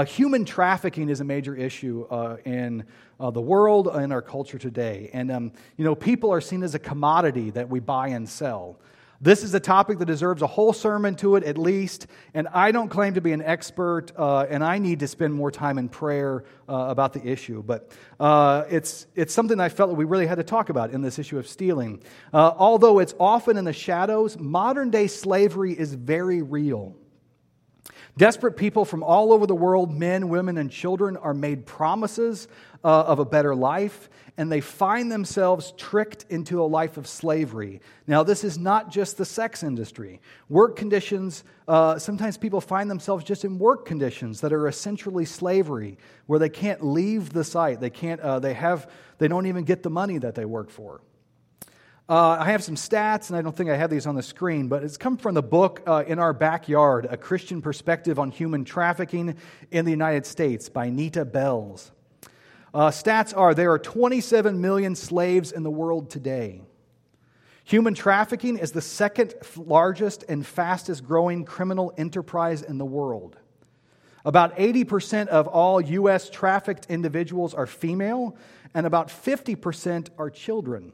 human 0.09 0.45
trafficking 0.45 1.09
is 1.09 1.21
a 1.21 1.25
major 1.25 1.55
issue 1.55 2.05
in 2.45 2.85
the 3.21 3.41
world 3.41 3.87
and 3.87 4.12
our 4.12 4.21
culture 4.21 4.59
today. 4.59 5.11
And, 5.12 5.31
um, 5.31 5.53
you 5.77 5.85
know, 5.85 5.95
people 5.95 6.33
are 6.33 6.41
seen 6.41 6.64
as 6.64 6.75
a 6.75 6.81
commodity 6.81 7.51
that 7.51 7.69
we 7.69 7.79
buy 7.79 8.09
and 8.09 8.29
sell. 8.29 8.81
This 9.20 9.42
is 9.42 9.52
a 9.52 9.59
topic 9.59 9.98
that 9.98 10.07
deserves 10.07 10.42
a 10.42 10.46
whole 10.46 10.72
sermon 10.72 11.16
to 11.16 11.35
it, 11.35 11.42
at 11.42 11.59
least. 11.59 12.07
And 12.35 12.46
I 12.48 12.70
don't 12.70 12.88
claim 12.88 13.14
to 13.14 13.20
be 13.20 13.33
an 13.33 13.42
expert, 13.42 14.12
uh, 14.16 14.46
and 14.48 14.62
I 14.62 14.78
need 14.78 15.00
to 15.00 15.09
spend 15.09 15.35
more 15.35 15.50
time 15.50 15.76
in 15.76 15.88
prayer 15.88 16.44
uh, 16.68 16.87
about 16.88 17.14
the 17.14 17.26
issue. 17.26 17.61
But 17.64 17.90
uh, 18.20 18.64
it's, 18.70 19.09
it's 19.16 19.35
something 19.35 19.59
I 19.59 19.70
felt 19.70 19.90
that 19.90 19.96
we 19.96 20.04
really 20.04 20.26
had 20.26 20.37
to 20.37 20.44
talk 20.44 20.68
about 20.68 20.92
in 20.92 21.02
this 21.02 21.18
issue 21.18 21.37
of 21.37 21.48
stealing. 21.48 22.00
Uh, 22.33 22.52
although 22.57 23.00
it's 23.00 23.14
often 23.18 23.57
in 23.57 23.64
the 23.64 23.72
shadows, 23.72 24.38
modern 24.38 24.90
day 24.90 25.09
slavery 25.09 25.76
is 25.76 25.94
very 25.94 26.40
real. 26.40 26.94
Desperate 28.18 28.57
people 28.57 28.85
from 28.85 29.04
all 29.04 29.33
over 29.33 29.46
the 29.46 29.54
world, 29.54 29.96
men, 29.96 30.28
women, 30.28 30.59
and 30.59 30.72
children, 30.72 31.16
are 31.16 31.33
made 31.33 31.64
promises 31.66 32.48
uh, 32.83 33.02
of 33.02 33.20
a 33.20 33.24
better 33.24 33.54
life, 33.54 34.11
and 34.37 34.50
they 34.50 34.61
find 34.61 35.11
themselves 35.11 35.72
tricked 35.76 36.26
into 36.28 36.61
a 36.61 36.66
life 36.66 36.96
of 36.96 37.07
slavery. 37.07 37.81
Now, 38.09 38.24
this 38.24 38.42
is 38.42 38.59
not 38.59 38.90
just 38.90 39.18
the 39.18 39.24
sex 39.24 39.62
industry. 39.62 40.20
Work 40.48 40.74
conditions, 40.74 41.44
uh, 41.68 42.00
sometimes 42.00 42.37
people 42.37 42.61
find 42.61 42.90
themselves 42.90 43.22
just 43.22 43.44
in 43.44 43.57
work 43.57 43.87
conditions 43.87 44.40
that 44.40 44.52
are 44.52 44.66
essentially 44.66 45.24
slavery, 45.24 45.96
where 46.26 46.40
they 46.40 46.48
can't 46.48 46.85
leave 46.85 47.33
the 47.33 47.44
site. 47.44 47.78
They, 47.78 47.90
can't, 47.90 48.20
uh, 48.20 48.40
they, 48.40 48.54
have, 48.54 48.90
they 49.18 49.28
don't 49.28 49.46
even 49.46 49.62
get 49.62 49.85
the 49.85 49.90
money 49.90 50.18
that 50.18 50.35
they 50.35 50.44
work 50.44 50.70
for. 50.70 51.00
Uh, 52.11 52.38
I 52.40 52.53
have 52.53 52.64
some 52.64 52.75
stats, 52.75 53.29
and 53.29 53.37
I 53.37 53.42
don't 53.42 53.55
think 53.55 53.68
I 53.68 53.77
have 53.77 53.90
these 53.90 54.07
on 54.07 54.14
the 54.14 54.23
screen, 54.23 54.68
but 54.68 54.83
it's 54.83 54.97
come 54.97 55.18
from 55.18 55.35
the 55.35 55.42
book 55.42 55.83
uh, 55.87 56.05
In 56.07 56.18
Our 56.18 56.33
Backyard 56.33 57.07
A 57.11 57.18
Christian 57.18 57.61
Perspective 57.61 58.18
on 58.18 58.31
Human 58.31 58.64
Trafficking 58.64 59.37
in 59.71 59.85
the 59.85 59.90
United 59.90 60.25
States 60.25 60.71
by 60.71 60.88
Nita 60.88 61.27
Belles. 61.27 61.92
Uh, 62.73 62.88
stats 62.88 63.37
are 63.37 63.53
there 63.53 63.73
are 63.73 63.79
27 63.79 64.59
million 64.59 64.97
slaves 64.97 65.53
in 65.53 65.62
the 65.64 65.71
world 65.71 66.09
today. 66.09 66.62
Human 67.64 67.92
trafficking 67.92 68.57
is 68.57 68.73
the 68.73 68.81
second 68.81 69.35
largest 69.59 70.25
and 70.31 70.47
fastest 70.47 71.05
growing 71.05 71.44
criminal 71.44 71.92
enterprise 71.99 72.62
in 72.62 72.79
the 72.79 72.87
world. 72.87 73.37
About 74.25 74.57
80% 74.57 75.27
of 75.27 75.47
all 75.47 75.79
U.S. 75.79 76.31
trafficked 76.31 76.87
individuals 76.88 77.53
are 77.53 77.66
female, 77.66 78.35
and 78.73 78.87
about 78.87 79.09
50% 79.09 80.09
are 80.16 80.31
children. 80.31 80.92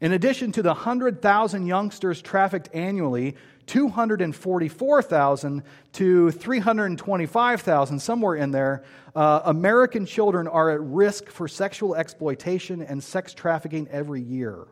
In 0.00 0.12
addition 0.12 0.52
to 0.52 0.62
the 0.62 0.70
100,000 0.70 1.66
youngsters 1.66 2.20
trafficked 2.20 2.68
annually, 2.74 3.34
244,000 3.66 5.62
to 5.92 6.30
325,000, 6.30 7.98
somewhere 7.98 8.34
in 8.36 8.50
there, 8.50 8.84
uh, 9.14 9.40
American 9.44 10.04
children 10.04 10.46
are 10.46 10.70
at 10.70 10.80
risk 10.80 11.28
for 11.28 11.48
sexual 11.48 11.94
exploitation 11.96 12.82
and 12.82 13.02
sex 13.02 13.32
trafficking 13.32 13.88
every 13.90 14.20
year. 14.20 14.66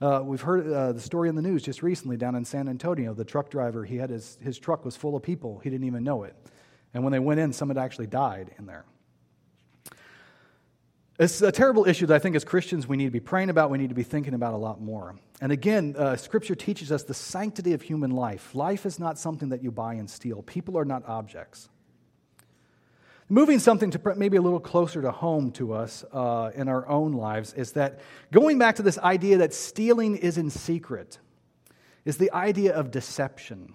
Uh, 0.00 0.22
we've 0.24 0.42
heard 0.42 0.70
uh, 0.70 0.92
the 0.92 1.00
story 1.00 1.28
in 1.28 1.34
the 1.34 1.42
news 1.42 1.62
just 1.62 1.82
recently 1.82 2.16
down 2.16 2.34
in 2.34 2.44
San 2.44 2.68
Antonio. 2.68 3.14
The 3.14 3.24
truck 3.24 3.50
driver, 3.50 3.84
he 3.84 3.96
had 3.96 4.10
his, 4.10 4.38
his 4.40 4.58
truck 4.58 4.84
was 4.84 4.96
full 4.96 5.16
of 5.16 5.22
people. 5.22 5.60
He 5.62 5.70
didn't 5.70 5.86
even 5.86 6.04
know 6.04 6.24
it. 6.24 6.34
And 6.94 7.02
when 7.02 7.12
they 7.12 7.18
went 7.18 7.40
in, 7.40 7.52
some 7.52 7.68
had 7.68 7.78
actually 7.78 8.06
died 8.06 8.54
in 8.58 8.66
there. 8.66 8.84
It's 11.18 11.42
a 11.42 11.50
terrible 11.50 11.88
issue 11.88 12.06
that 12.06 12.14
I 12.14 12.20
think 12.20 12.36
as 12.36 12.44
Christians 12.44 12.86
we 12.86 12.96
need 12.96 13.06
to 13.06 13.10
be 13.10 13.18
praying 13.18 13.50
about, 13.50 13.70
we 13.70 13.78
need 13.78 13.88
to 13.88 13.94
be 13.94 14.04
thinking 14.04 14.34
about 14.34 14.54
a 14.54 14.56
lot 14.56 14.80
more. 14.80 15.16
And 15.40 15.50
again, 15.50 15.96
uh, 15.98 16.14
Scripture 16.14 16.54
teaches 16.54 16.92
us 16.92 17.02
the 17.02 17.14
sanctity 17.14 17.72
of 17.72 17.82
human 17.82 18.12
life. 18.12 18.54
Life 18.54 18.86
is 18.86 19.00
not 19.00 19.18
something 19.18 19.48
that 19.48 19.60
you 19.60 19.72
buy 19.72 19.94
and 19.94 20.08
steal, 20.08 20.42
people 20.42 20.78
are 20.78 20.84
not 20.84 21.04
objects. 21.08 21.68
Moving 23.28 23.58
something 23.58 23.90
to 23.90 24.14
maybe 24.16 24.36
a 24.38 24.40
little 24.40 24.60
closer 24.60 25.02
to 25.02 25.10
home 25.10 25.50
to 25.52 25.74
us 25.74 26.04
uh, 26.12 26.50
in 26.54 26.68
our 26.68 26.88
own 26.88 27.12
lives 27.12 27.52
is 27.52 27.72
that 27.72 27.98
going 28.32 28.58
back 28.58 28.76
to 28.76 28.82
this 28.82 28.98
idea 28.98 29.38
that 29.38 29.52
stealing 29.52 30.16
is 30.16 30.38
in 30.38 30.48
secret 30.48 31.18
is 32.06 32.16
the 32.16 32.32
idea 32.32 32.74
of 32.74 32.90
deception. 32.90 33.74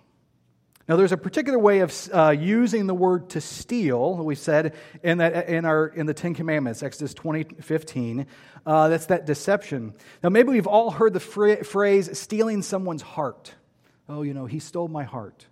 Now, 0.87 0.97
there's 0.97 1.13
a 1.13 1.17
particular 1.17 1.57
way 1.57 1.79
of 1.79 2.09
uh, 2.11 2.31
using 2.31 2.87
the 2.87 2.93
word 2.93 3.29
to 3.31 3.41
steal, 3.41 4.17
we 4.17 4.35
said 4.35 4.75
in, 5.01 5.19
that, 5.19 5.47
in, 5.47 5.63
our, 5.63 5.87
in 5.87 6.07
the 6.07 6.13
Ten 6.13 6.33
Commandments, 6.33 6.83
Exodus 6.83 7.13
20, 7.13 7.61
15. 7.61 8.27
Uh, 8.65 8.89
that's 8.89 9.05
that 9.05 9.25
deception. 9.25 9.93
Now, 10.21 10.29
maybe 10.29 10.49
we've 10.49 10.67
all 10.67 10.91
heard 10.91 11.13
the 11.13 11.21
phrase 11.21 12.19
stealing 12.19 12.61
someone's 12.61 13.01
heart. 13.01 13.53
Oh, 14.09 14.23
you 14.23 14.33
know, 14.33 14.45
he 14.45 14.59
stole 14.59 14.89
my 14.89 15.05
heart. 15.05 15.45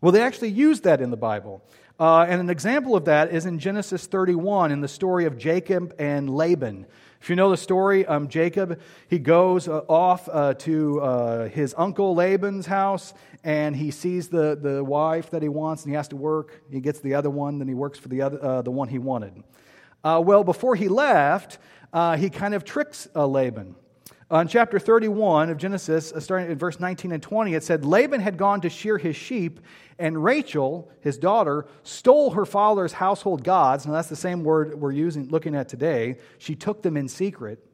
Well, 0.00 0.12
they 0.12 0.22
actually 0.22 0.50
use 0.50 0.82
that 0.82 1.00
in 1.00 1.10
the 1.10 1.16
Bible. 1.16 1.64
Uh, 1.98 2.22
and 2.28 2.40
an 2.40 2.50
example 2.50 2.94
of 2.94 3.06
that 3.06 3.32
is 3.32 3.46
in 3.46 3.58
Genesis 3.58 4.06
31 4.06 4.70
in 4.70 4.80
the 4.80 4.88
story 4.88 5.24
of 5.24 5.38
Jacob 5.38 5.94
and 5.98 6.30
Laban. 6.30 6.86
If 7.22 7.30
you 7.30 7.36
know 7.36 7.50
the 7.50 7.56
story, 7.56 8.04
um, 8.04 8.26
Jacob, 8.26 8.80
he 9.06 9.20
goes 9.20 9.68
uh, 9.68 9.82
off 9.88 10.28
uh, 10.28 10.54
to 10.54 11.00
uh, 11.00 11.48
his 11.50 11.72
uncle 11.78 12.16
Laban's 12.16 12.66
house 12.66 13.14
and 13.44 13.76
he 13.76 13.92
sees 13.92 14.26
the, 14.26 14.58
the 14.60 14.82
wife 14.82 15.30
that 15.30 15.40
he 15.40 15.48
wants 15.48 15.84
and 15.84 15.92
he 15.92 15.94
has 15.94 16.08
to 16.08 16.16
work. 16.16 16.62
He 16.68 16.80
gets 16.80 16.98
the 16.98 17.14
other 17.14 17.30
one, 17.30 17.60
then 17.60 17.68
he 17.68 17.74
works 17.74 17.96
for 17.96 18.08
the, 18.08 18.22
other, 18.22 18.44
uh, 18.44 18.62
the 18.62 18.72
one 18.72 18.88
he 18.88 18.98
wanted. 18.98 19.40
Uh, 20.02 20.20
well, 20.26 20.42
before 20.42 20.74
he 20.74 20.88
left, 20.88 21.58
he 22.18 22.28
kind 22.28 22.54
of 22.54 22.64
tricks 22.64 23.06
Laban. 23.14 23.76
In 24.40 24.48
chapter 24.48 24.78
31 24.78 25.50
of 25.50 25.58
Genesis, 25.58 26.12
uh, 26.12 26.20
starting 26.20 26.50
at 26.50 26.56
verse 26.56 26.80
19 26.80 27.12
and 27.12 27.22
20, 27.22 27.54
it 27.54 27.62
said, 27.62 27.84
Laban 27.84 28.20
had 28.20 28.38
gone 28.38 28.62
to 28.62 28.70
shear 28.70 28.96
his 28.96 29.14
sheep 29.14 29.60
and 29.98 30.22
Rachel, 30.22 30.90
his 31.00 31.18
daughter, 31.18 31.66
stole 31.82 32.30
her 32.30 32.46
father's 32.46 32.94
household 32.94 33.44
gods. 33.44 33.86
Now, 33.86 33.92
that's 33.92 34.08
the 34.08 34.16
same 34.16 34.42
word 34.42 34.74
we're 34.74 34.92
using, 34.92 35.28
looking 35.28 35.54
at 35.54 35.68
today. 35.68 36.16
She 36.38 36.54
took 36.54 36.82
them 36.82 36.96
in 36.96 37.08
secret. 37.08 37.64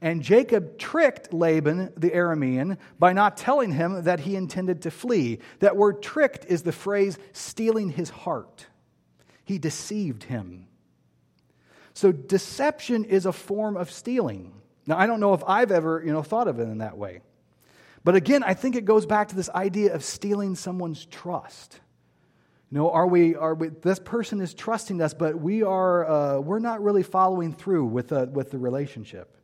And 0.00 0.22
Jacob 0.22 0.78
tricked 0.78 1.32
Laban, 1.32 1.92
the 1.96 2.10
Aramean, 2.10 2.78
by 2.98 3.12
not 3.12 3.36
telling 3.36 3.72
him 3.72 4.04
that 4.04 4.20
he 4.20 4.36
intended 4.36 4.82
to 4.82 4.90
flee. 4.90 5.38
That 5.60 5.76
word 5.76 6.02
tricked 6.02 6.46
is 6.46 6.62
the 6.62 6.72
phrase 6.72 7.18
stealing 7.32 7.90
his 7.90 8.10
heart. 8.10 8.66
He 9.44 9.58
deceived 9.58 10.24
him. 10.24 10.66
So, 11.94 12.12
deception 12.12 13.04
is 13.04 13.26
a 13.26 13.32
form 13.32 13.76
of 13.76 13.90
stealing. 13.90 14.57
Now, 14.88 14.96
I 14.96 15.06
don't 15.06 15.20
know 15.20 15.34
if 15.34 15.44
I've 15.46 15.70
ever 15.70 16.02
you 16.04 16.12
know, 16.12 16.22
thought 16.22 16.48
of 16.48 16.58
it 16.58 16.62
in 16.62 16.78
that 16.78 16.96
way. 16.96 17.20
But 18.04 18.14
again, 18.14 18.42
I 18.42 18.54
think 18.54 18.74
it 18.74 18.86
goes 18.86 19.04
back 19.04 19.28
to 19.28 19.36
this 19.36 19.50
idea 19.50 19.94
of 19.94 20.02
stealing 20.02 20.54
someone's 20.54 21.04
trust. 21.04 21.78
You 22.70 22.78
know, 22.78 22.90
are 22.90 23.06
we, 23.06 23.36
are 23.36 23.54
we, 23.54 23.68
this 23.68 23.98
person 23.98 24.40
is 24.40 24.54
trusting 24.54 25.02
us, 25.02 25.12
but 25.12 25.38
we 25.38 25.62
are, 25.62 26.08
uh, 26.08 26.40
we're 26.40 26.58
not 26.58 26.82
really 26.82 27.02
following 27.02 27.52
through 27.52 27.84
with, 27.84 28.08
the, 28.08 28.30
with 28.32 28.50
the 28.50 28.56
relationship. 28.56 29.36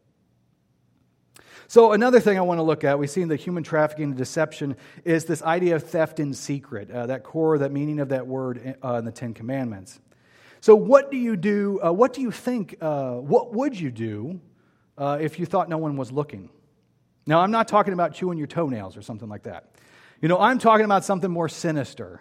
So, 1.67 1.93
another 1.93 2.21
thing 2.21 2.39
I 2.39 2.43
want 2.43 2.59
to 2.59 2.63
look 2.63 2.83
at, 2.83 2.99
we 2.99 3.07
see 3.07 3.21
in 3.21 3.29
the 3.29 3.37
human 3.37 3.63
trafficking 3.63 4.05
and 4.05 4.17
deception, 4.17 4.77
is 5.05 5.25
this 5.27 5.43
idea 5.43 5.77
of 5.77 5.83
theft 5.83 6.21
in 6.21 6.33
secret, 6.33 6.91
uh, 6.91 7.07
that 7.07 7.23
core, 7.23 7.59
that 7.59 7.73
meaning 7.73 8.01
of 8.01 8.11
that 8.11 8.27
word 8.27 8.77
uh, 8.83 8.95
in 8.95 9.05
the 9.05 9.13
Ten 9.13 9.35
Commandments. 9.35 9.99
So, 10.61 10.75
what 10.75 11.11
do 11.11 11.17
you 11.17 11.37
do? 11.37 11.81
Uh, 11.83 11.93
what 11.93 12.13
do 12.13 12.21
you 12.21 12.31
think? 12.31 12.77
Uh, 12.81 13.15
what 13.15 13.55
would 13.55 13.79
you 13.79 13.91
do 13.91 14.41
uh, 14.97 15.19
if 15.21 15.39
you 15.39 15.47
thought 15.47 15.69
no 15.69 15.79
one 15.79 15.97
was 15.97 16.13
looking? 16.13 16.51
Now, 17.27 17.41
I'm 17.41 17.51
not 17.51 17.69
talking 17.69 17.93
about 17.93 18.15
chewing 18.15 18.39
your 18.39 18.47
toenails 18.47 18.97
or 18.97 19.03
something 19.03 19.29
like 19.29 19.45
that. 19.45 19.71
You 20.21 20.29
know, 20.29 20.39
I'm 20.39 20.59
talking 20.59 20.85
about 20.85 21.05
something 21.05 21.31
more 21.31 21.49
sinister. 21.49 22.21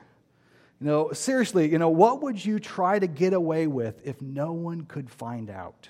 You 0.80 0.88
know, 0.88 1.12
seriously, 1.14 1.72
you 1.72 1.78
know, 1.78 1.90
what 1.90 2.22
would 2.24 2.44
you 2.44 2.60
try 2.60 3.00
to 3.00 3.08
get 3.08 3.34
away 3.34 3.68
with 3.68 4.02
if 4.06 4.22
no 4.22 4.54
one 4.54 4.84
could 4.84 5.10
find 5.10 5.50
out? 5.50 5.90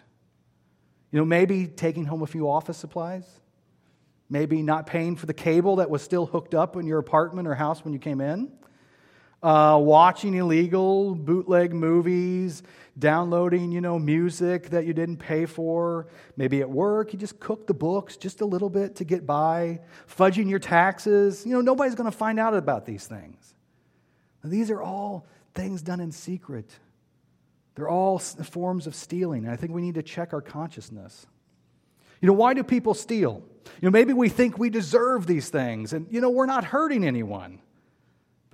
You 1.11 1.19
know, 1.19 1.25
maybe 1.25 1.67
taking 1.67 2.05
home 2.05 2.21
a 2.21 2.27
few 2.27 2.49
office 2.49 2.77
supplies? 2.77 3.25
Maybe 4.29 4.61
not 4.63 4.87
paying 4.87 5.15
for 5.15 5.25
the 5.25 5.33
cable 5.33 5.77
that 5.77 5.89
was 5.89 6.01
still 6.01 6.25
hooked 6.25 6.55
up 6.55 6.75
in 6.75 6.87
your 6.87 6.99
apartment 6.99 7.47
or 7.47 7.55
house 7.55 7.83
when 7.83 7.93
you 7.93 7.99
came 7.99 8.19
in? 8.19 8.51
Uh, 9.43 9.77
watching 9.79 10.33
illegal 10.33 11.13
bootleg 11.13 11.73
movies, 11.73 12.63
downloading, 12.97 13.71
you 13.71 13.81
know, 13.81 13.99
music 13.99 14.69
that 14.69 14.85
you 14.85 14.93
didn't 14.93 15.17
pay 15.17 15.45
for. 15.45 16.07
Maybe 16.37 16.61
at 16.61 16.69
work, 16.69 17.11
you 17.11 17.19
just 17.19 17.39
cook 17.39 17.67
the 17.67 17.73
books 17.73 18.15
just 18.15 18.41
a 18.41 18.45
little 18.45 18.69
bit 18.69 18.95
to 18.97 19.03
get 19.03 19.25
by, 19.25 19.81
fudging 20.07 20.49
your 20.49 20.59
taxes. 20.59 21.45
You 21.45 21.53
know, 21.53 21.61
nobody's 21.61 21.95
going 21.95 22.09
to 22.09 22.17
find 22.17 22.39
out 22.39 22.53
about 22.53 22.85
these 22.85 23.05
things. 23.05 23.53
These 24.43 24.71
are 24.71 24.81
all 24.81 25.25
things 25.53 25.81
done 25.81 25.99
in 25.99 26.11
secret. 26.11 26.69
They're 27.75 27.89
all 27.89 28.19
forms 28.19 28.87
of 28.87 28.95
stealing. 28.95 29.43
And 29.43 29.53
I 29.53 29.57
think 29.57 29.73
we 29.73 29.81
need 29.81 29.95
to 29.95 30.03
check 30.03 30.33
our 30.33 30.41
consciousness. 30.41 31.25
You 32.21 32.27
know, 32.27 32.33
why 32.33 32.53
do 32.53 32.63
people 32.63 32.93
steal? 32.93 33.43
You 33.81 33.87
know, 33.87 33.91
maybe 33.91 34.13
we 34.13 34.29
think 34.29 34.57
we 34.57 34.69
deserve 34.69 35.27
these 35.27 35.49
things, 35.49 35.91
and, 35.91 36.07
you 36.09 36.21
know, 36.21 36.29
we're 36.29 36.45
not 36.45 36.63
hurting 36.63 37.03
anyone. 37.03 37.59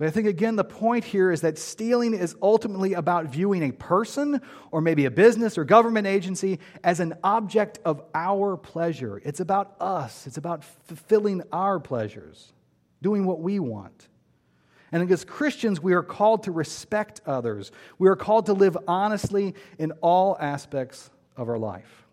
But 0.00 0.06
I 0.06 0.12
think, 0.12 0.28
again, 0.28 0.56
the 0.56 0.64
point 0.64 1.04
here 1.04 1.30
is 1.30 1.42
that 1.42 1.58
stealing 1.58 2.14
is 2.14 2.34
ultimately 2.40 2.94
about 2.94 3.26
viewing 3.26 3.62
a 3.62 3.70
person 3.70 4.40
or 4.70 4.80
maybe 4.80 5.04
a 5.04 5.10
business 5.10 5.58
or 5.58 5.64
government 5.64 6.06
agency 6.06 6.58
as 6.82 7.00
an 7.00 7.18
object 7.22 7.80
of 7.84 8.02
our 8.14 8.56
pleasure. 8.56 9.20
It's 9.22 9.40
about 9.40 9.76
us, 9.78 10.26
it's 10.26 10.38
about 10.38 10.64
fulfilling 10.64 11.42
our 11.52 11.78
pleasures, 11.78 12.54
doing 13.02 13.26
what 13.26 13.40
we 13.40 13.58
want. 13.58 14.08
And 14.90 15.10
as 15.12 15.22
Christians, 15.22 15.82
we 15.82 15.92
are 15.92 16.02
called 16.02 16.44
to 16.44 16.50
respect 16.50 17.20
others, 17.26 17.70
we 17.98 18.08
are 18.08 18.16
called 18.16 18.46
to 18.46 18.54
live 18.54 18.78
honestly 18.88 19.54
in 19.78 19.92
all 20.00 20.34
aspects 20.40 21.10
of 21.36 21.50
our 21.50 21.58
life. 21.58 22.06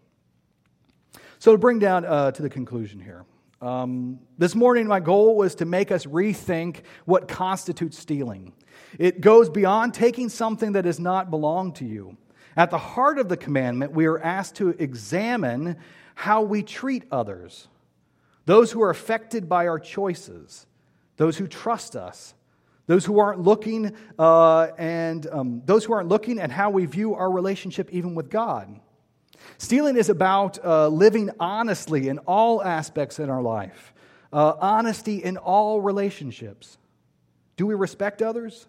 So, 1.39 1.53
to 1.53 1.57
bring 1.57 1.79
down 1.79 2.03
uh, 2.03 2.31
to 2.31 2.41
the 2.41 2.49
conclusion 2.49 2.99
here. 2.99 3.23
Um, 3.59 4.19
this 4.37 4.53
morning, 4.53 4.85
my 4.87 4.99
goal 4.99 5.35
was 5.35 5.55
to 5.55 5.65
make 5.65 5.91
us 5.91 6.05
rethink 6.05 6.81
what 7.05 7.27
constitutes 7.27 7.97
stealing. 7.97 8.53
It 8.99 9.19
goes 9.19 9.49
beyond 9.49 9.95
taking 9.95 10.29
something 10.29 10.73
that 10.73 10.83
does 10.83 10.99
not 10.99 11.31
belong 11.31 11.73
to 11.73 11.85
you. 11.85 12.17
At 12.55 12.69
the 12.69 12.77
heart 12.77 13.17
of 13.17 13.29
the 13.29 13.37
commandment, 13.37 13.93
we 13.93 14.05
are 14.05 14.19
asked 14.19 14.55
to 14.55 14.69
examine 14.69 15.77
how 16.13 16.43
we 16.43 16.61
treat 16.61 17.05
others, 17.11 17.67
those 18.45 18.71
who 18.71 18.81
are 18.81 18.89
affected 18.89 19.49
by 19.49 19.67
our 19.67 19.79
choices, 19.79 20.65
those 21.17 21.37
who 21.37 21.47
trust 21.47 21.95
us, 21.95 22.35
those 22.85 23.05
who 23.05 23.19
aren't 23.19 23.41
looking, 23.41 23.95
uh, 24.17 24.67
and 24.77 25.27
um, 25.31 25.61
those 25.65 25.83
who 25.85 25.93
aren't 25.93 26.09
looking, 26.09 26.39
at 26.39 26.51
how 26.51 26.69
we 26.69 26.85
view 26.85 27.15
our 27.15 27.29
relationship 27.29 27.89
even 27.91 28.15
with 28.15 28.29
God. 28.29 28.79
Stealing 29.57 29.97
is 29.97 30.09
about 30.09 30.63
uh, 30.63 30.87
living 30.87 31.29
honestly 31.39 32.07
in 32.07 32.19
all 32.19 32.63
aspects 32.63 33.19
in 33.19 33.29
our 33.29 33.41
life, 33.41 33.93
uh, 34.31 34.53
honesty 34.59 35.23
in 35.23 35.37
all 35.37 35.81
relationships. 35.81 36.77
Do 37.55 37.65
we 37.65 37.75
respect 37.75 38.21
others? 38.21 38.67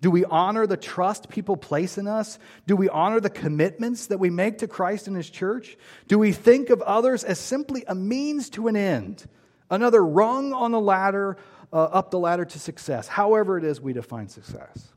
Do 0.00 0.10
we 0.10 0.24
honor 0.24 0.66
the 0.66 0.78
trust 0.78 1.28
people 1.28 1.56
place 1.56 1.98
in 1.98 2.06
us? 2.06 2.38
Do 2.66 2.74
we 2.74 2.88
honor 2.88 3.20
the 3.20 3.28
commitments 3.28 4.06
that 4.06 4.18
we 4.18 4.30
make 4.30 4.58
to 4.58 4.68
Christ 4.68 5.08
and 5.08 5.16
His 5.16 5.28
church? 5.28 5.76
Do 6.08 6.18
we 6.18 6.32
think 6.32 6.70
of 6.70 6.80
others 6.82 7.22
as 7.22 7.38
simply 7.38 7.84
a 7.86 7.94
means 7.94 8.48
to 8.50 8.68
an 8.68 8.76
end, 8.76 9.26
another 9.70 10.02
rung 10.02 10.54
on 10.54 10.72
the 10.72 10.80
ladder, 10.80 11.36
uh, 11.72 11.76
up 11.76 12.10
the 12.10 12.18
ladder 12.18 12.46
to 12.46 12.58
success, 12.58 13.08
however 13.08 13.58
it 13.58 13.64
is 13.64 13.80
we 13.80 13.92
define 13.92 14.28
success? 14.28 14.88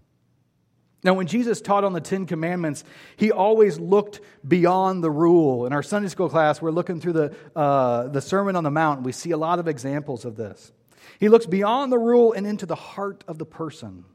Now, 1.04 1.14
when 1.16 1.28
Jesus 1.28 1.60
taught 1.60 1.84
on 1.84 1.92
the 1.92 2.00
Ten 2.00 2.26
Commandments, 2.26 2.86
he 3.18 3.32
always 3.32 3.78
looked 3.78 4.22
beyond 4.48 5.04
the 5.04 5.12
rule. 5.12 5.66
In 5.66 5.74
our 5.74 5.84
Sunday 5.84 6.08
school 6.08 6.30
class, 6.30 6.62
we're 6.62 6.72
looking 6.72 7.02
through 7.02 7.14
the, 7.14 7.36
uh, 7.56 8.08
the 8.08 8.22
Sermon 8.22 8.56
on 8.56 8.64
the 8.64 8.72
Mount. 8.72 9.04
We 9.04 9.12
see 9.12 9.32
a 9.32 9.38
lot 9.38 9.60
of 9.60 9.68
examples 9.68 10.24
of 10.24 10.38
this. 10.38 10.72
He 11.20 11.28
looks 11.28 11.46
beyond 11.46 11.92
the 11.92 12.00
rule 12.00 12.32
and 12.32 12.48
into 12.48 12.66
the 12.66 12.76
heart 12.76 13.26
of 13.28 13.38
the 13.38 13.46
person. 13.46 14.06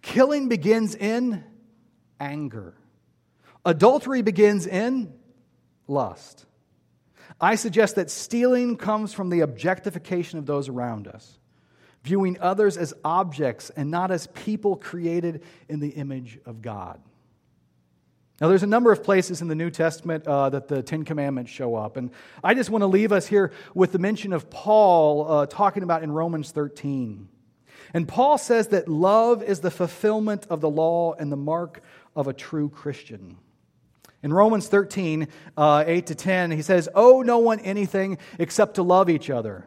Killing 0.00 0.48
begins 0.48 0.94
in 0.94 1.44
anger, 2.20 2.74
adultery 3.64 4.22
begins 4.22 4.66
in 4.66 5.12
lust. 5.88 6.46
I 7.40 7.56
suggest 7.56 7.96
that 7.96 8.10
stealing 8.10 8.76
comes 8.76 9.12
from 9.12 9.30
the 9.30 9.40
objectification 9.40 10.38
of 10.38 10.46
those 10.46 10.68
around 10.68 11.08
us 11.08 11.38
viewing 12.02 12.38
others 12.40 12.76
as 12.76 12.94
objects 13.04 13.70
and 13.70 13.90
not 13.90 14.10
as 14.10 14.26
people 14.28 14.76
created 14.76 15.42
in 15.68 15.80
the 15.80 15.90
image 15.90 16.38
of 16.46 16.62
God. 16.62 17.00
Now, 18.40 18.48
there's 18.48 18.64
a 18.64 18.68
number 18.68 18.90
of 18.90 19.04
places 19.04 19.40
in 19.40 19.46
the 19.46 19.54
New 19.54 19.70
Testament 19.70 20.26
uh, 20.26 20.50
that 20.50 20.66
the 20.66 20.82
Ten 20.82 21.04
Commandments 21.04 21.50
show 21.50 21.76
up. 21.76 21.96
And 21.96 22.10
I 22.42 22.54
just 22.54 22.70
want 22.70 22.82
to 22.82 22.86
leave 22.86 23.12
us 23.12 23.26
here 23.26 23.52
with 23.72 23.92
the 23.92 24.00
mention 24.00 24.32
of 24.32 24.50
Paul 24.50 25.30
uh, 25.30 25.46
talking 25.46 25.84
about 25.84 26.02
in 26.02 26.10
Romans 26.10 26.50
13. 26.50 27.28
And 27.94 28.08
Paul 28.08 28.38
says 28.38 28.68
that 28.68 28.88
love 28.88 29.42
is 29.44 29.60
the 29.60 29.70
fulfillment 29.70 30.46
of 30.50 30.60
the 30.60 30.70
law 30.70 31.12
and 31.12 31.30
the 31.30 31.36
mark 31.36 31.82
of 32.16 32.26
a 32.26 32.32
true 32.32 32.68
Christian. 32.68 33.36
In 34.24 34.32
Romans 34.32 34.66
13, 34.68 35.28
uh, 35.56 35.84
8 35.86 36.06
to 36.06 36.14
10, 36.14 36.50
he 36.52 36.62
says, 36.62 36.88
Owe 36.94 37.22
no 37.22 37.38
one 37.38 37.60
anything 37.60 38.18
except 38.38 38.74
to 38.74 38.82
love 38.82 39.10
each 39.10 39.30
other. 39.30 39.66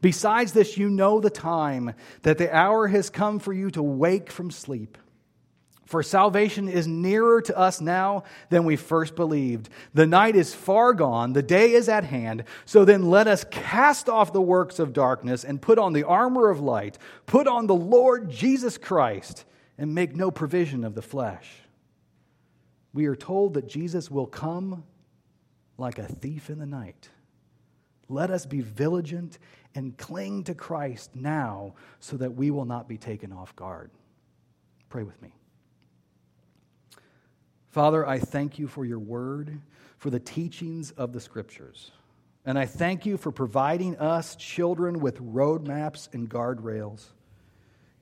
Besides 0.00 0.52
this, 0.52 0.76
you 0.76 0.90
know 0.90 1.20
the 1.20 1.30
time 1.30 1.94
that 2.22 2.38
the 2.38 2.54
hour 2.54 2.88
has 2.88 3.10
come 3.10 3.38
for 3.38 3.52
you 3.52 3.70
to 3.72 3.82
wake 3.82 4.30
from 4.30 4.50
sleep. 4.50 4.98
For 5.86 6.02
salvation 6.02 6.68
is 6.68 6.86
nearer 6.86 7.42
to 7.42 7.56
us 7.56 7.80
now 7.80 8.24
than 8.48 8.64
we 8.64 8.76
first 8.76 9.14
believed. 9.14 9.68
The 9.92 10.06
night 10.06 10.34
is 10.34 10.54
far 10.54 10.94
gone, 10.94 11.34
the 11.34 11.42
day 11.42 11.72
is 11.72 11.88
at 11.88 12.04
hand. 12.04 12.44
So 12.64 12.84
then 12.84 13.10
let 13.10 13.28
us 13.28 13.44
cast 13.50 14.08
off 14.08 14.32
the 14.32 14.40
works 14.40 14.78
of 14.78 14.94
darkness 14.94 15.44
and 15.44 15.60
put 15.60 15.78
on 15.78 15.92
the 15.92 16.04
armor 16.04 16.48
of 16.48 16.60
light. 16.60 16.98
Put 17.26 17.46
on 17.46 17.66
the 17.66 17.74
Lord 17.74 18.30
Jesus 18.30 18.78
Christ 18.78 19.44
and 19.76 19.94
make 19.94 20.16
no 20.16 20.30
provision 20.30 20.84
of 20.84 20.94
the 20.94 21.02
flesh. 21.02 21.50
We 22.94 23.06
are 23.06 23.16
told 23.16 23.54
that 23.54 23.68
Jesus 23.68 24.10
will 24.10 24.26
come 24.26 24.84
like 25.76 25.98
a 25.98 26.06
thief 26.06 26.48
in 26.48 26.58
the 26.58 26.66
night. 26.66 27.10
Let 28.08 28.30
us 28.30 28.46
be 28.46 28.60
vigilant 28.60 29.38
and 29.74 29.96
cling 29.96 30.44
to 30.44 30.54
Christ 30.54 31.10
now 31.14 31.74
so 32.00 32.16
that 32.16 32.34
we 32.34 32.50
will 32.50 32.64
not 32.64 32.88
be 32.88 32.98
taken 32.98 33.32
off 33.32 33.54
guard. 33.56 33.90
Pray 34.88 35.02
with 35.02 35.20
me. 35.20 35.34
Father, 37.70 38.06
I 38.06 38.20
thank 38.20 38.58
you 38.58 38.68
for 38.68 38.84
your 38.84 39.00
word, 39.00 39.60
for 39.98 40.10
the 40.10 40.20
teachings 40.20 40.92
of 40.92 41.12
the 41.12 41.20
scriptures. 41.20 41.90
And 42.46 42.58
I 42.58 42.66
thank 42.66 43.06
you 43.06 43.16
for 43.16 43.32
providing 43.32 43.96
us 43.96 44.36
children 44.36 45.00
with 45.00 45.20
roadmaps 45.20 46.12
and 46.12 46.28
guardrails. 46.28 47.06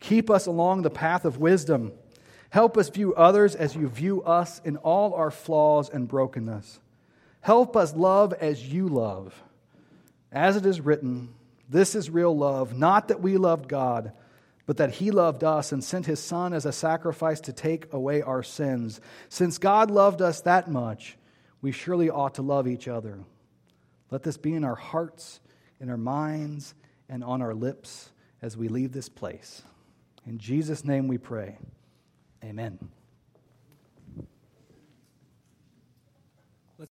Keep 0.01 0.31
us 0.31 0.47
along 0.47 0.83
the 0.83 0.91
path 0.91 1.25
of 1.25 1.39
wisdom. 1.39 1.93
Help 2.51 2.77
us 2.77 2.91
view 2.91 3.15
others 3.15 3.55
as 3.55 3.75
you 3.75 3.89
view 3.89 4.23
us 4.25 4.61
in 4.65 4.77
all 4.79 5.15
our 5.15 5.31
flaws 5.31 5.89
and 5.89 6.09
brokenness. 6.09 6.81
Help 7.41 7.77
us 7.77 7.95
love 7.95 8.35
as 8.35 8.71
you 8.71 8.89
love. 8.89 9.43
As 10.33 10.57
it 10.57 10.67
is 10.67 10.81
written, 10.81 11.35
this 11.69 11.95
is 11.95 12.11
real 12.11 12.37
love, 12.37 12.77
not 12.77 13.09
that 13.09 13.21
we 13.21 13.37
loved 13.37 13.69
God 13.69 14.13
but 14.67 14.77
that 14.77 14.93
he 14.93 15.11
loved 15.11 15.45
us 15.45 15.73
and 15.73 15.83
sent 15.83 16.07
his 16.07 16.21
Son 16.21 16.53
as 16.53 16.67
a 16.67 16.73
sacrifice 16.73 17.41
to 17.41 17.53
take 17.53 17.93
away 17.93 18.23
our 18.23 18.43
sins. 18.43 19.01
Since 19.29 19.59
God 19.59 19.91
loved 19.91 20.23
us 20.23 20.41
that 20.43 20.71
much, 20.71 21.19
we 21.61 21.73
surely 21.73 22.11
ought 22.11 22.35
to 22.35 22.43
love 22.43 22.69
each 22.69 22.89
other. 22.89 23.19
Let 24.11 24.23
this 24.23 24.37
be 24.37 24.55
in 24.55 24.65
our 24.65 24.75
hearts, 24.75 25.41
in 25.81 25.91
our 25.91 25.97
minds, 25.97 26.75
and 27.09 27.25
on 27.25 27.43
our 27.43 27.55
lips 27.55 28.11
as 28.41 28.57
we 28.57 28.69
leave 28.69 28.93
this 28.93 29.09
place. 29.09 29.63
In 30.27 30.39
Jesus' 30.39 30.85
name 30.85 31.09
we 31.09 31.19
pray. 31.19 31.59
Amen. 32.45 32.79